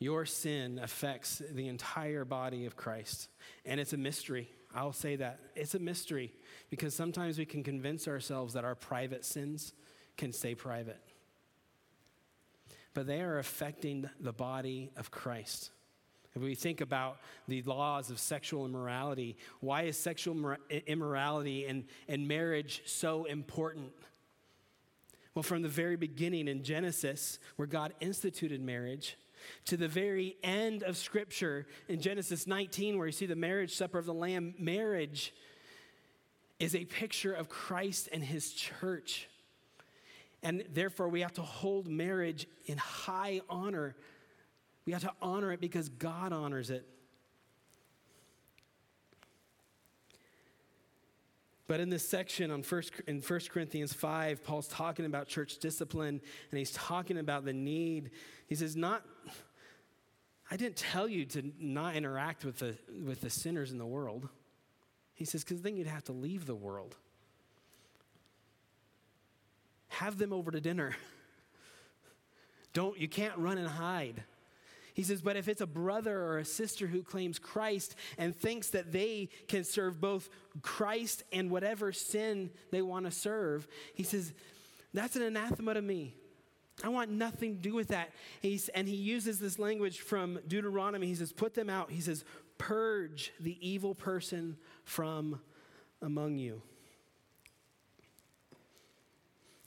[0.00, 3.28] Your sin affects the entire body of Christ.
[3.64, 4.48] And it's a mystery.
[4.74, 5.40] I'll say that.
[5.56, 6.32] It's a mystery
[6.70, 9.72] because sometimes we can convince ourselves that our private sins
[10.16, 11.00] can stay private.
[12.94, 15.70] But they are affecting the body of Christ.
[16.38, 17.18] If we think about
[17.48, 23.90] the laws of sexual immorality, why is sexual immorality and, and marriage so important?
[25.34, 29.16] Well, from the very beginning in Genesis, where God instituted marriage,
[29.64, 33.98] to the very end of Scripture in Genesis 19, where you see the marriage supper
[33.98, 35.34] of the Lamb, marriage
[36.60, 39.28] is a picture of Christ and his church.
[40.44, 43.96] And therefore, we have to hold marriage in high honor
[44.88, 46.88] we have to honor it because God honors it.
[51.66, 56.22] But in this section on first, in 1 Corinthians 5, Paul's talking about church discipline
[56.50, 58.12] and he's talking about the need.
[58.46, 59.04] He says, Not,
[60.50, 62.74] I didn't tell you to not interact with the,
[63.04, 64.30] with the sinners in the world.
[65.12, 66.96] He says, because then you'd have to leave the world.
[69.88, 70.96] Have them over to dinner.
[72.72, 74.24] Don't, you can't run and hide.
[74.98, 78.70] He says, but if it's a brother or a sister who claims Christ and thinks
[78.70, 80.28] that they can serve both
[80.60, 84.32] Christ and whatever sin they want to serve, he says,
[84.92, 86.16] that's an anathema to me.
[86.82, 88.10] I want nothing to do with that.
[88.42, 91.06] He's, and he uses this language from Deuteronomy.
[91.06, 91.92] He says, put them out.
[91.92, 92.24] He says,
[92.58, 95.38] purge the evil person from
[96.02, 96.60] among you.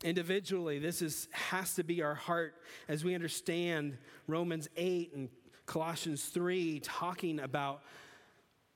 [0.04, 2.56] Individually, this is, has to be our heart
[2.88, 3.98] as we understand
[4.28, 5.30] Romans 8 and
[5.68, 7.84] Colossians 3 talking about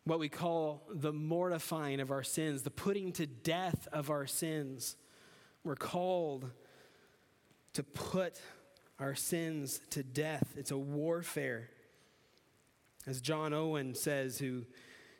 [0.04, 4.96] what we call the mortifying of our sins, the putting to death of our sins.
[5.64, 6.52] We're called
[7.74, 8.40] to put
[9.00, 10.54] our sins to death.
[10.56, 11.70] It's a warfare.
[13.08, 14.64] As John Owen says, who,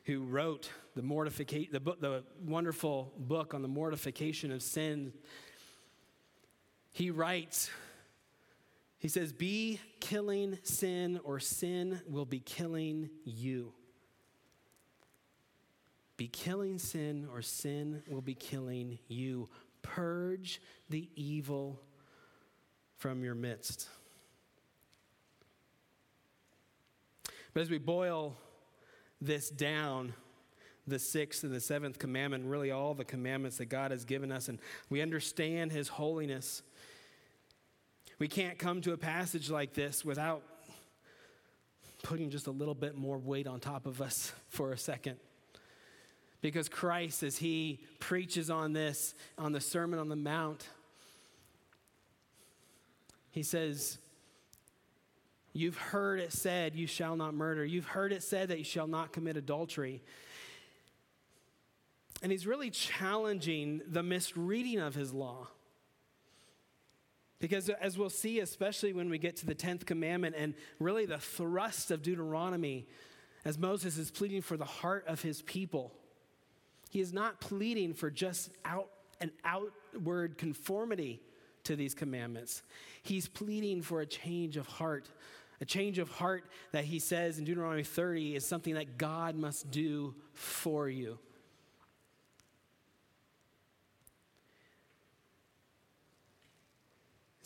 [0.04, 5.12] who wrote the mortification, the, book, the wonderful book on the mortification of sin,
[6.96, 7.68] he writes,
[8.98, 13.74] he says, Be killing sin, or sin will be killing you.
[16.16, 19.46] Be killing sin, or sin will be killing you.
[19.82, 21.82] Purge the evil
[22.96, 23.88] from your midst.
[27.52, 28.38] But as we boil
[29.20, 30.14] this down,
[30.86, 34.48] the sixth and the seventh commandment, really all the commandments that God has given us,
[34.48, 36.62] and we understand His holiness
[38.18, 40.42] we can't come to a passage like this without
[42.02, 45.16] putting just a little bit more weight on top of us for a second.
[46.40, 50.68] Because Christ, as he preaches on this, on the Sermon on the Mount,
[53.30, 53.98] he says,
[55.52, 57.64] You've heard it said, You shall not murder.
[57.64, 60.02] You've heard it said that you shall not commit adultery.
[62.22, 65.48] And he's really challenging the misreading of his law.
[67.38, 71.18] Because as we'll see, especially when we get to the 10th commandment and really the
[71.18, 72.86] thrust of Deuteronomy,
[73.44, 75.92] as Moses is pleading for the heart of his people,
[76.90, 78.88] he is not pleading for just out
[79.20, 81.20] an outward conformity
[81.64, 82.62] to these commandments.
[83.02, 85.08] He's pleading for a change of heart.
[85.60, 89.70] A change of heart that he says in Deuteronomy 30 is something that God must
[89.70, 91.18] do for you.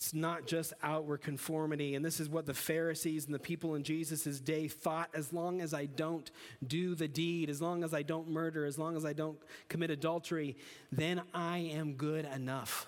[0.00, 1.94] It's not just outward conformity.
[1.94, 5.60] And this is what the Pharisees and the people in Jesus' day thought as long
[5.60, 6.30] as I don't
[6.66, 9.38] do the deed, as long as I don't murder, as long as I don't
[9.68, 10.56] commit adultery,
[10.90, 12.86] then I am good enough.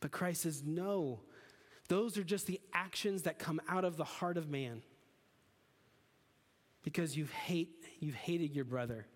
[0.00, 1.20] But Christ says, no.
[1.86, 4.82] Those are just the actions that come out of the heart of man.
[6.82, 9.06] Because you've, hate, you've hated your brother.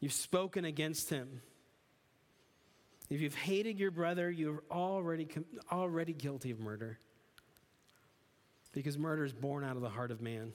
[0.00, 1.40] You've spoken against him.
[3.10, 5.28] If you've hated your brother, you're already,
[5.70, 6.98] already guilty of murder.
[8.72, 10.52] Because murder is born out of the heart of man.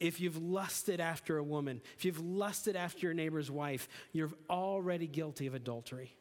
[0.00, 5.06] If you've lusted after a woman, if you've lusted after your neighbor's wife, you're already
[5.06, 6.16] guilty of adultery.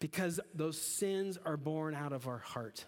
[0.00, 2.84] Because those sins are born out of our heart.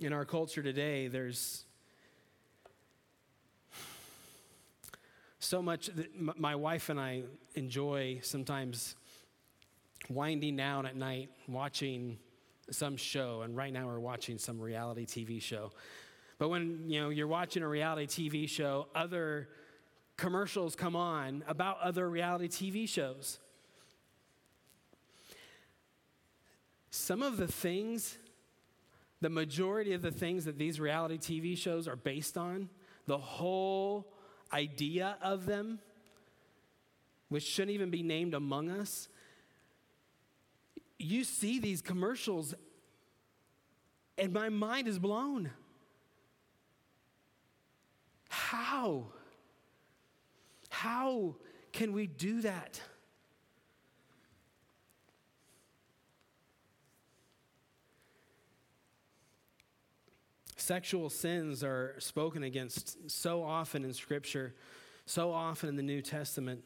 [0.00, 1.64] In our culture today, there's
[5.40, 7.22] so much that my wife and I
[7.54, 8.94] enjoy sometimes
[10.10, 12.18] winding down at night watching
[12.70, 15.72] some show and right now we're watching some reality TV show.
[16.38, 19.48] But when, you know, you're watching a reality TV show, other
[20.18, 23.38] commercials come on about other reality TV shows.
[26.90, 28.18] Some of the things,
[29.22, 32.68] the majority of the things that these reality TV shows are based on,
[33.06, 34.12] the whole
[34.52, 35.78] idea of them,
[37.28, 39.08] which shouldn't even be named among us,
[40.98, 42.54] you see these commercials
[44.20, 45.50] and my mind is blown.
[48.28, 49.06] How?
[50.68, 51.36] How
[51.72, 52.80] can we do that?
[60.70, 64.54] Sexual sins are spoken against so often in Scripture,
[65.04, 66.62] so often in the New Testament,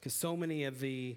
[0.00, 1.16] because so many of the,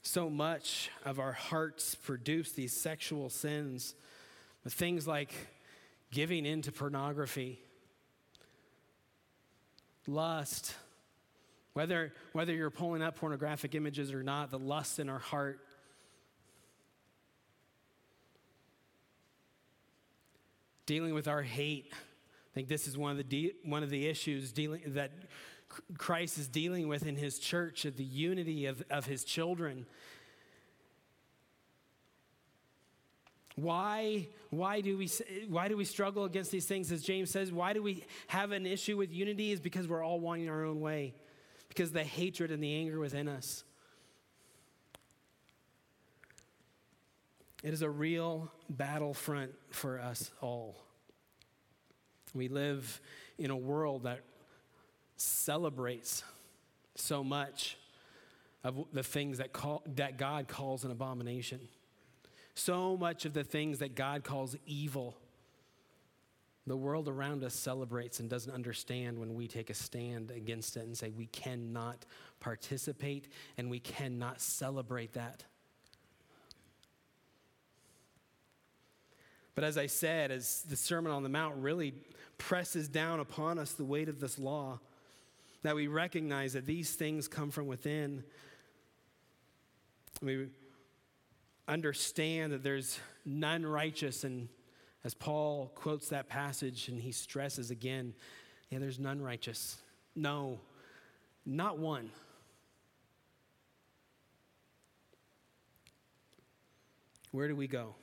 [0.00, 3.94] so much of our hearts produce these sexual sins.
[4.64, 5.30] With things like
[6.10, 7.60] giving in to pornography,
[10.06, 10.74] lust.
[11.74, 15.60] Whether, whether you're pulling up pornographic images or not, the lust in our heart.
[20.86, 21.92] Dealing with our hate.
[21.92, 25.10] I think this is one of the, de- one of the issues dealing, that
[25.98, 29.84] Christ is dealing with in his church, of the unity of, of his children.
[33.56, 35.10] Why, why, do we,
[35.48, 36.92] why do we struggle against these things?
[36.92, 39.50] As James says, why do we have an issue with unity?
[39.50, 41.14] Is because we're all wanting our own way,
[41.68, 43.64] because the hatred and the anger within us.
[47.66, 50.76] It is a real battlefront for us all.
[52.32, 53.00] We live
[53.38, 54.20] in a world that
[55.16, 56.22] celebrates
[56.94, 57.76] so much
[58.62, 61.58] of the things that, call, that God calls an abomination.
[62.54, 65.16] So much of the things that God calls evil,
[66.68, 70.84] the world around us celebrates and doesn't understand when we take a stand against it
[70.84, 72.06] and say we cannot
[72.38, 73.26] participate
[73.58, 75.42] and we cannot celebrate that.
[79.56, 81.94] But as I said, as the Sermon on the Mount really
[82.36, 84.78] presses down upon us the weight of this law,
[85.62, 88.22] that we recognize that these things come from within.
[90.22, 90.48] We
[91.66, 94.48] understand that there's none righteous, and
[95.04, 98.12] as Paul quotes that passage and he stresses again,
[98.68, 99.78] yeah, there's none righteous.
[100.14, 100.60] No,
[101.46, 102.10] not one.
[107.32, 107.94] Where do we go?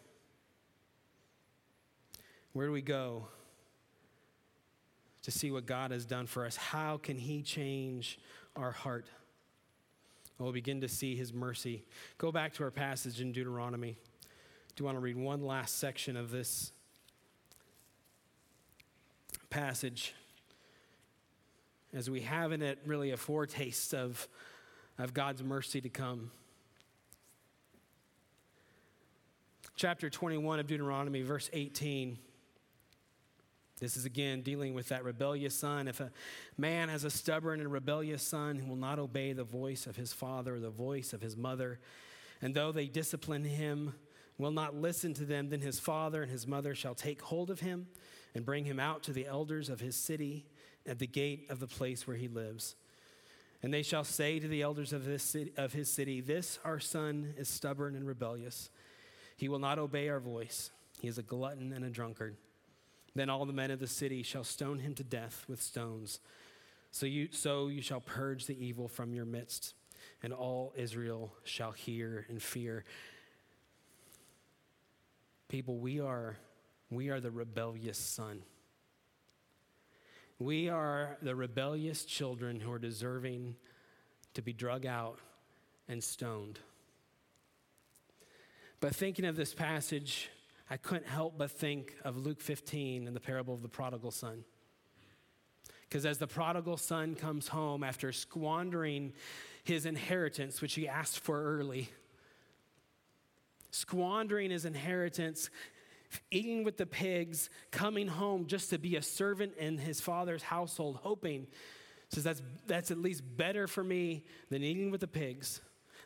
[2.53, 3.27] Where do we go
[5.23, 6.55] to see what God has done for us.
[6.55, 8.19] How can He change
[8.55, 9.07] our heart?
[10.37, 11.83] We'll begin to see His mercy.
[12.17, 13.97] Go back to our passage in Deuteronomy.
[14.75, 16.71] Do you want to read one last section of this
[19.49, 20.13] passage?
[21.93, 24.27] As we have in it really a foretaste of,
[24.97, 26.31] of God's mercy to come.
[29.75, 32.17] Chapter 21 of Deuteronomy, verse 18.
[33.80, 35.88] This is again dealing with that rebellious son.
[35.88, 36.11] If a
[36.57, 40.13] man has a stubborn and rebellious son who will not obey the voice of his
[40.13, 41.80] father or the voice of his mother,
[42.41, 43.93] and though they discipline him,
[44.38, 47.59] will not listen to them, then his father and his mother shall take hold of
[47.59, 47.88] him
[48.34, 50.45] and bring him out to the elders of his city
[50.86, 52.76] at the gate of the place where he lives.
[53.61, 56.80] And they shall say to the elders of, this city, of his city, This our
[56.80, 58.69] son is stubborn and rebellious.
[59.38, 60.71] He will not obey our voice.
[60.99, 62.36] He is a glutton and a drunkard.
[63.16, 66.20] Then all the men of the city shall stone him to death with stones.
[66.91, 69.74] So you, so you shall purge the evil from your midst,
[70.22, 72.86] and all Israel shall hear and fear.
[75.47, 76.38] People, we are,
[76.89, 78.41] we are the rebellious son.
[80.39, 83.55] We are the rebellious children who are deserving
[84.34, 85.20] to be drug out
[85.88, 86.59] and stoned.
[88.80, 90.30] But thinking of this passage,
[90.74, 94.43] I couldn't help but think of Luke 15 and the parable of the prodigal son.
[95.88, 99.13] Because as the prodigal son comes home after squandering
[99.63, 101.89] his inheritance, which he asked for early,
[103.69, 105.51] squandering his inheritance,
[106.32, 110.97] eating with the pigs, coming home just to be a servant in his father's household,
[111.03, 111.45] hoping,
[112.09, 115.61] says that's, that's at least better for me than eating with the pigs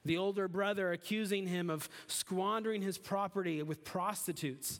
[0.05, 4.79] the older brother accusing him of squandering his property with prostitutes.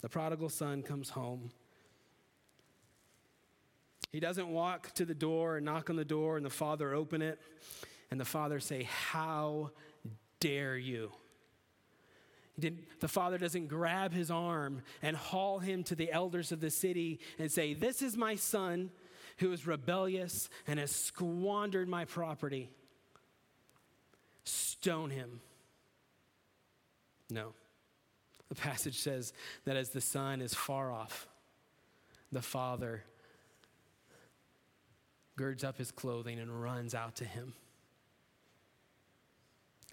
[0.00, 1.50] The prodigal son comes home.
[4.12, 7.20] He doesn't walk to the door and knock on the door and the father open
[7.20, 7.38] it
[8.10, 9.72] and the father say, "How
[10.40, 11.12] dare you?"
[13.00, 17.20] the father doesn't grab his arm and haul him to the elders of the city
[17.38, 18.90] and say, This is my son
[19.38, 22.70] who is rebellious and has squandered my property.
[24.44, 25.40] Stone him.
[27.30, 27.52] No.
[28.48, 29.32] The passage says
[29.64, 31.26] that as the son is far off,
[32.32, 33.04] the father
[35.36, 37.54] girds up his clothing and runs out to him.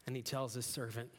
[0.08, 1.10] And he tells his servant,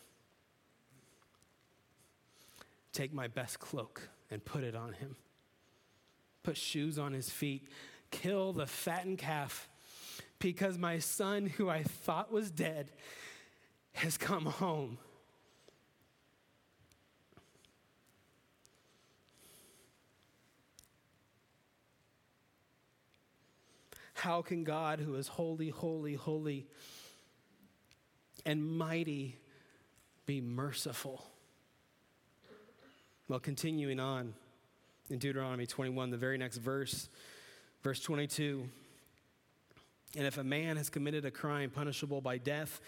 [2.92, 5.16] Take my best cloak and put it on him.
[6.42, 7.68] Put shoes on his feet
[8.10, 9.68] kill the fattened calf
[10.38, 12.90] because my son, who I thought was dead,
[13.94, 14.98] has come home.
[24.14, 26.66] How can God, who is holy, holy, holy,
[28.44, 29.36] and mighty,
[30.24, 31.24] be merciful?
[33.28, 34.34] Well, continuing on,
[35.10, 37.08] in Deuteronomy 21, the very next verse,
[37.86, 38.68] verse 22.
[40.16, 42.80] And if a man has committed a crime punishable by death,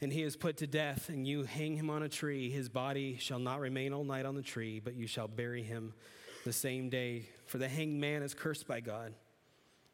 [0.00, 3.18] and he is put to death, and you hang him on a tree, his body
[3.20, 5.92] shall not remain all night on the tree, but you shall bury him
[6.46, 7.28] the same day.
[7.44, 9.12] For the hanged man is cursed by God.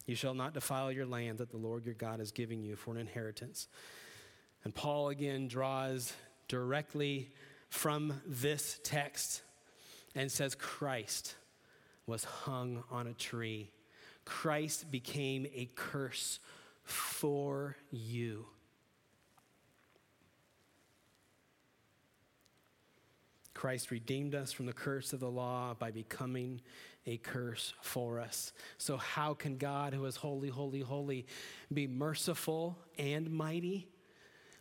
[0.07, 2.93] You shall not defile your land that the Lord your God is giving you for
[2.93, 3.67] an inheritance.
[4.63, 6.13] And Paul again draws
[6.47, 7.33] directly
[7.69, 9.43] from this text
[10.15, 11.35] and says, Christ
[12.07, 13.73] was hung on a tree.
[14.31, 16.39] Christ became a curse
[16.85, 18.47] for you.
[23.55, 26.61] Christ redeemed us from the curse of the law by becoming
[27.07, 28.53] a curse for us.
[28.79, 31.27] So, how can God, who is holy, holy, holy,
[31.75, 33.89] be merciful and mighty?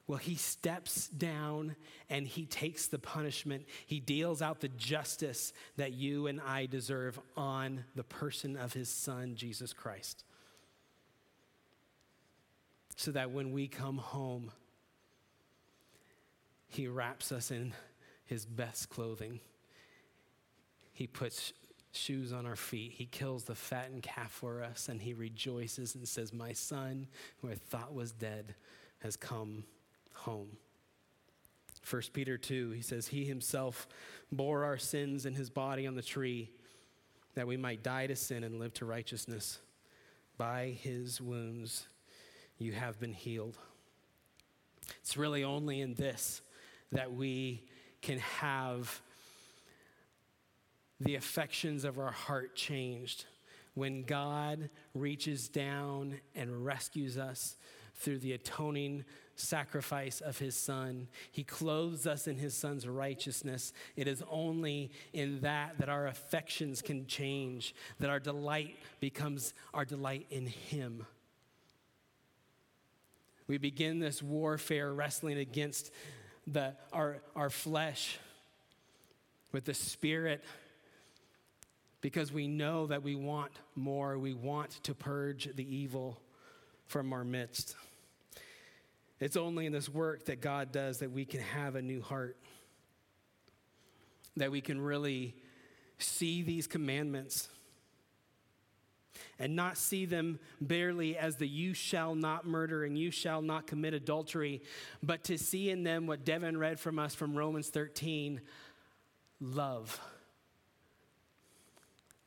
[0.10, 1.76] Well, he steps down
[2.10, 3.68] and he takes the punishment.
[3.86, 8.90] He deals out the justice that you and I deserve on the person of his
[8.90, 10.24] son, Jesus Christ.
[12.96, 14.52] So that when we come home,
[16.70, 17.76] he wraps us in
[18.26, 19.40] his best clothing.
[20.92, 21.54] He puts
[21.92, 22.94] shoes on our feet.
[22.94, 27.06] He kills the fattened calf for us, and he rejoices and says, My son,
[27.44, 28.56] who I thought was dead,
[29.04, 29.66] has come
[30.24, 30.58] home.
[31.90, 33.88] 1 Peter 2, he says, He himself
[34.32, 36.52] bore our sins in his body on the tree,
[37.36, 39.60] that we might die to sin and live to righteousness.
[40.38, 41.88] By his wounds
[42.58, 43.58] you have been healed.
[45.02, 46.42] It's really only in this
[46.92, 47.64] that we
[48.02, 49.02] can have
[51.00, 53.26] the affections of our heart changed.
[53.74, 57.56] When God reaches down and rescues us
[58.00, 59.04] through the atoning
[59.36, 63.74] sacrifice of his son, he clothes us in his son's righteousness.
[63.96, 69.86] It is only in that that our affections can change, that our delight becomes our
[69.86, 71.06] delight in him.
[73.48, 75.92] We begin this warfare wrestling against
[76.46, 78.20] the, our, our flesh
[79.52, 80.44] with the Spirit
[82.02, 84.18] because we know that we want more.
[84.18, 86.20] We want to purge the evil
[86.86, 87.76] from our midst.
[89.20, 92.38] It's only in this work that God does that we can have a new heart,
[94.38, 95.36] that we can really
[95.98, 97.50] see these commandments
[99.38, 103.68] and not see them barely as the you shall not murder and you shall not
[103.68, 104.62] commit adultery,
[105.04, 108.42] but to see in them what Devin read from us from Romans 13
[109.42, 110.00] love.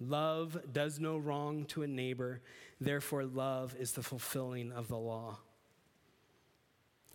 [0.00, 2.40] Love does no wrong to a neighbor,
[2.80, 5.38] therefore, love is the fulfilling of the law.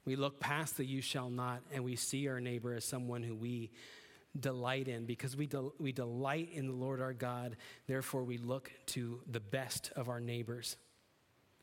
[0.08, 3.36] We look past the you shall not and we see our neighbor as someone who
[3.36, 3.72] we
[4.40, 7.58] delight in because we, del- we delight in the Lord our God.
[7.88, 10.78] Therefore, we look to the best of our neighbors.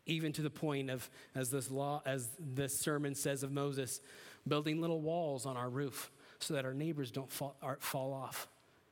[0.04, 4.02] Even to the point of, as this law, as this sermon says of Moses,
[4.46, 8.46] building little walls on our roof so that our neighbors don't fall, fall off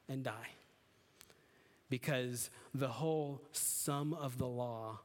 [0.09, 0.49] and die.
[1.91, 5.01] Because the whole sum of the law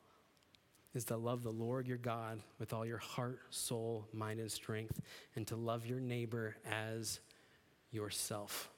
[0.98, 5.00] is to love the Lord your God with all your heart, soul, mind, and strength,
[5.36, 7.20] and to love your neighbor as
[7.92, 8.70] yourself.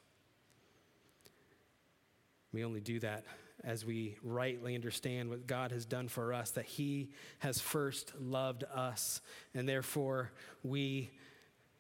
[2.51, 3.23] We only do that
[3.63, 7.09] as we rightly understand what God has done for us, that He
[7.39, 9.21] has first loved us,
[9.53, 11.11] and therefore we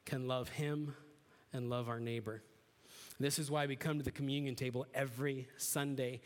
[0.05, 0.95] can love Him
[1.51, 2.41] and love our neighbor.
[3.19, 6.21] This is why we come to the communion table every Sunday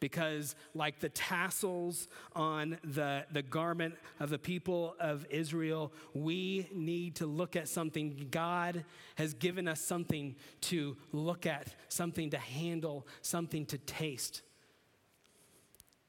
[0.00, 7.16] because, like the tassels on the, the garment of the people of Israel, we need
[7.16, 8.28] to look at something.
[8.30, 8.84] God
[9.16, 14.42] has given us something to look at, something to handle, something to taste.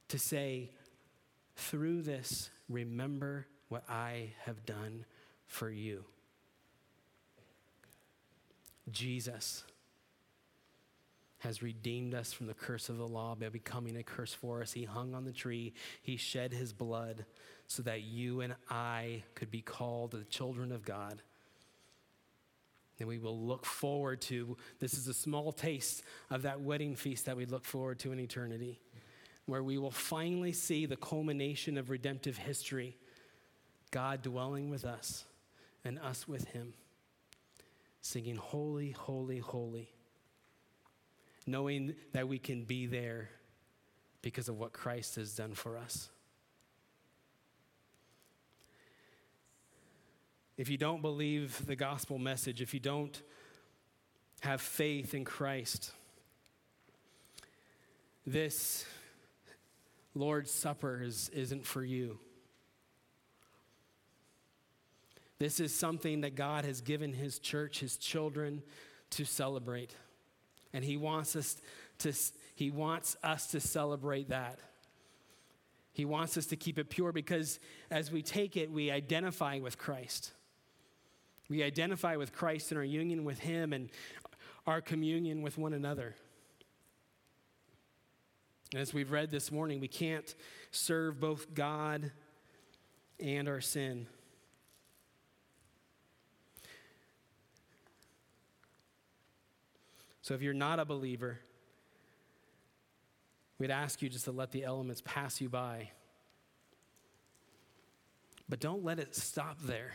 [0.10, 0.72] To say,
[1.56, 5.06] through this, remember what I have done
[5.46, 6.04] for you.
[8.92, 9.64] Jesus
[11.40, 14.74] has redeemed us from the curse of the law by becoming a curse for us.
[14.74, 17.26] He hung on the tree, He shed His blood
[17.68, 21.22] so that you and I could be called the children of God.
[23.00, 27.26] And we will look forward to this is a small taste of that wedding feast
[27.26, 28.82] that we look forward to in eternity,
[29.46, 32.98] where we will finally see the culmination of redemptive history
[33.92, 35.24] God dwelling with us
[35.86, 36.74] and us with Him,
[38.02, 39.90] singing, Holy, Holy, Holy
[41.50, 43.30] knowing that we can be there
[44.22, 46.10] because of what Christ has done for us.
[50.58, 53.22] If you don't believe the gospel message, if you don't
[54.41, 55.93] have faith in Christ,
[58.28, 58.86] this
[60.14, 62.20] Lord's Supper is, isn't for you.
[65.39, 68.62] This is something that God has given His church, His children,
[69.12, 69.95] to celebrate.
[70.74, 71.57] And He wants us
[71.99, 72.13] to,
[72.55, 74.59] he wants us to celebrate that.
[75.91, 77.59] He wants us to keep it pure because
[77.91, 80.32] as we take it, we identify with Christ.
[81.49, 83.89] We identify with Christ in our union with Him and
[84.67, 86.15] our communion with one another.
[88.72, 90.34] And As we've read this morning, we can't
[90.72, 92.11] serve both God
[93.20, 94.07] and our sin.
[100.30, 101.39] So if you're not a believer,
[103.57, 105.89] we'd ask you just to let the elements pass you by.
[108.47, 109.91] But don't let it stop there.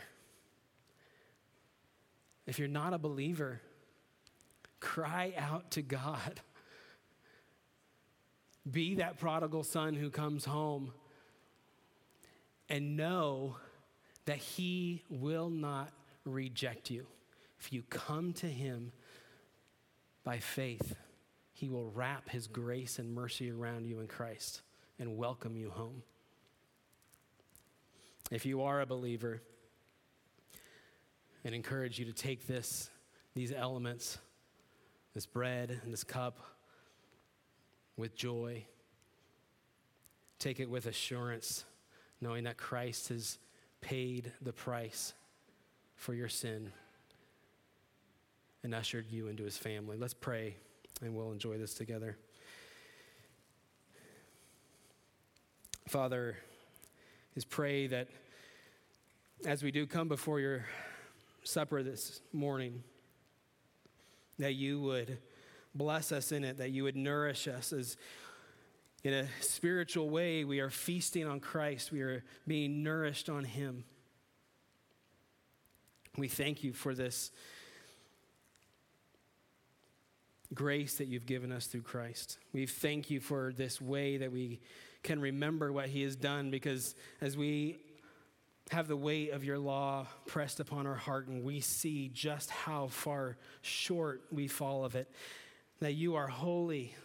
[2.45, 3.61] If you're not a believer,
[4.81, 6.41] cry out to God.
[8.69, 10.91] Be that prodigal son who comes home
[12.67, 13.55] and know
[14.25, 15.93] that he will not
[16.25, 17.05] reject you.
[17.57, 18.91] If you come to him
[20.25, 20.95] by faith,
[21.53, 24.61] he will wrap his grace and mercy around you in Christ
[24.99, 26.03] and welcome you home.
[28.29, 29.41] If you are a believer,
[31.45, 32.89] and encourage you to take this,
[33.35, 34.17] these elements,
[35.13, 36.39] this bread and this cup,
[37.95, 38.65] with joy.
[40.39, 41.63] Take it with assurance,
[42.19, 43.37] knowing that Christ has
[43.79, 45.13] paid the price
[45.95, 46.71] for your sin
[48.65, 49.95] and ushered you into his family.
[49.95, 50.55] Let's pray
[51.01, 52.17] and we'll enjoy this together.
[55.87, 56.35] Father,
[57.35, 58.07] is pray that
[59.45, 60.65] as we do come before your
[61.43, 62.83] supper this morning,
[64.39, 65.19] that you would
[65.75, 67.97] bless us in it, that you would nourish us as
[69.03, 73.83] in a spiritual way we are feasting on Christ, we are being nourished on Him.
[76.17, 77.31] We thank you for this
[80.53, 82.37] grace that you've given us through Christ.
[82.53, 84.59] We thank you for this way that we
[85.03, 87.77] can remember what He has done because as we
[88.71, 92.87] have the weight of your law pressed upon our heart and we see just how
[92.87, 95.11] far short we fall of it,
[95.79, 96.95] that you are holy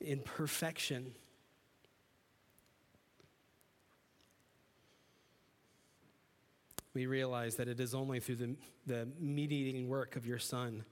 [0.00, 1.14] in perfection.
[6.92, 10.84] We realize that it is only through the, the mediating work of your Son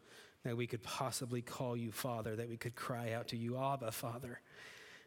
[0.45, 3.93] that we could possibly call you Father, that we could cry out to you, Abba,
[3.93, 4.41] Father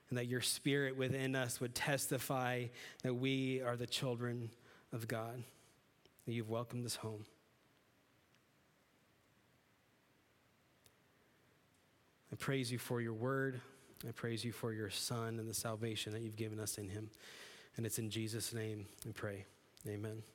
[0.10, 2.66] and that your spirit within us would testify
[3.04, 4.50] that we are the children
[4.94, 5.44] of God,
[6.26, 7.26] that you've welcomed us home.
[12.32, 13.62] I praise you for your word.
[14.08, 17.10] I praise you for your son and the salvation that you've given us in him.
[17.78, 19.46] And it's in Jesus' name we pray.
[19.88, 20.35] Amen.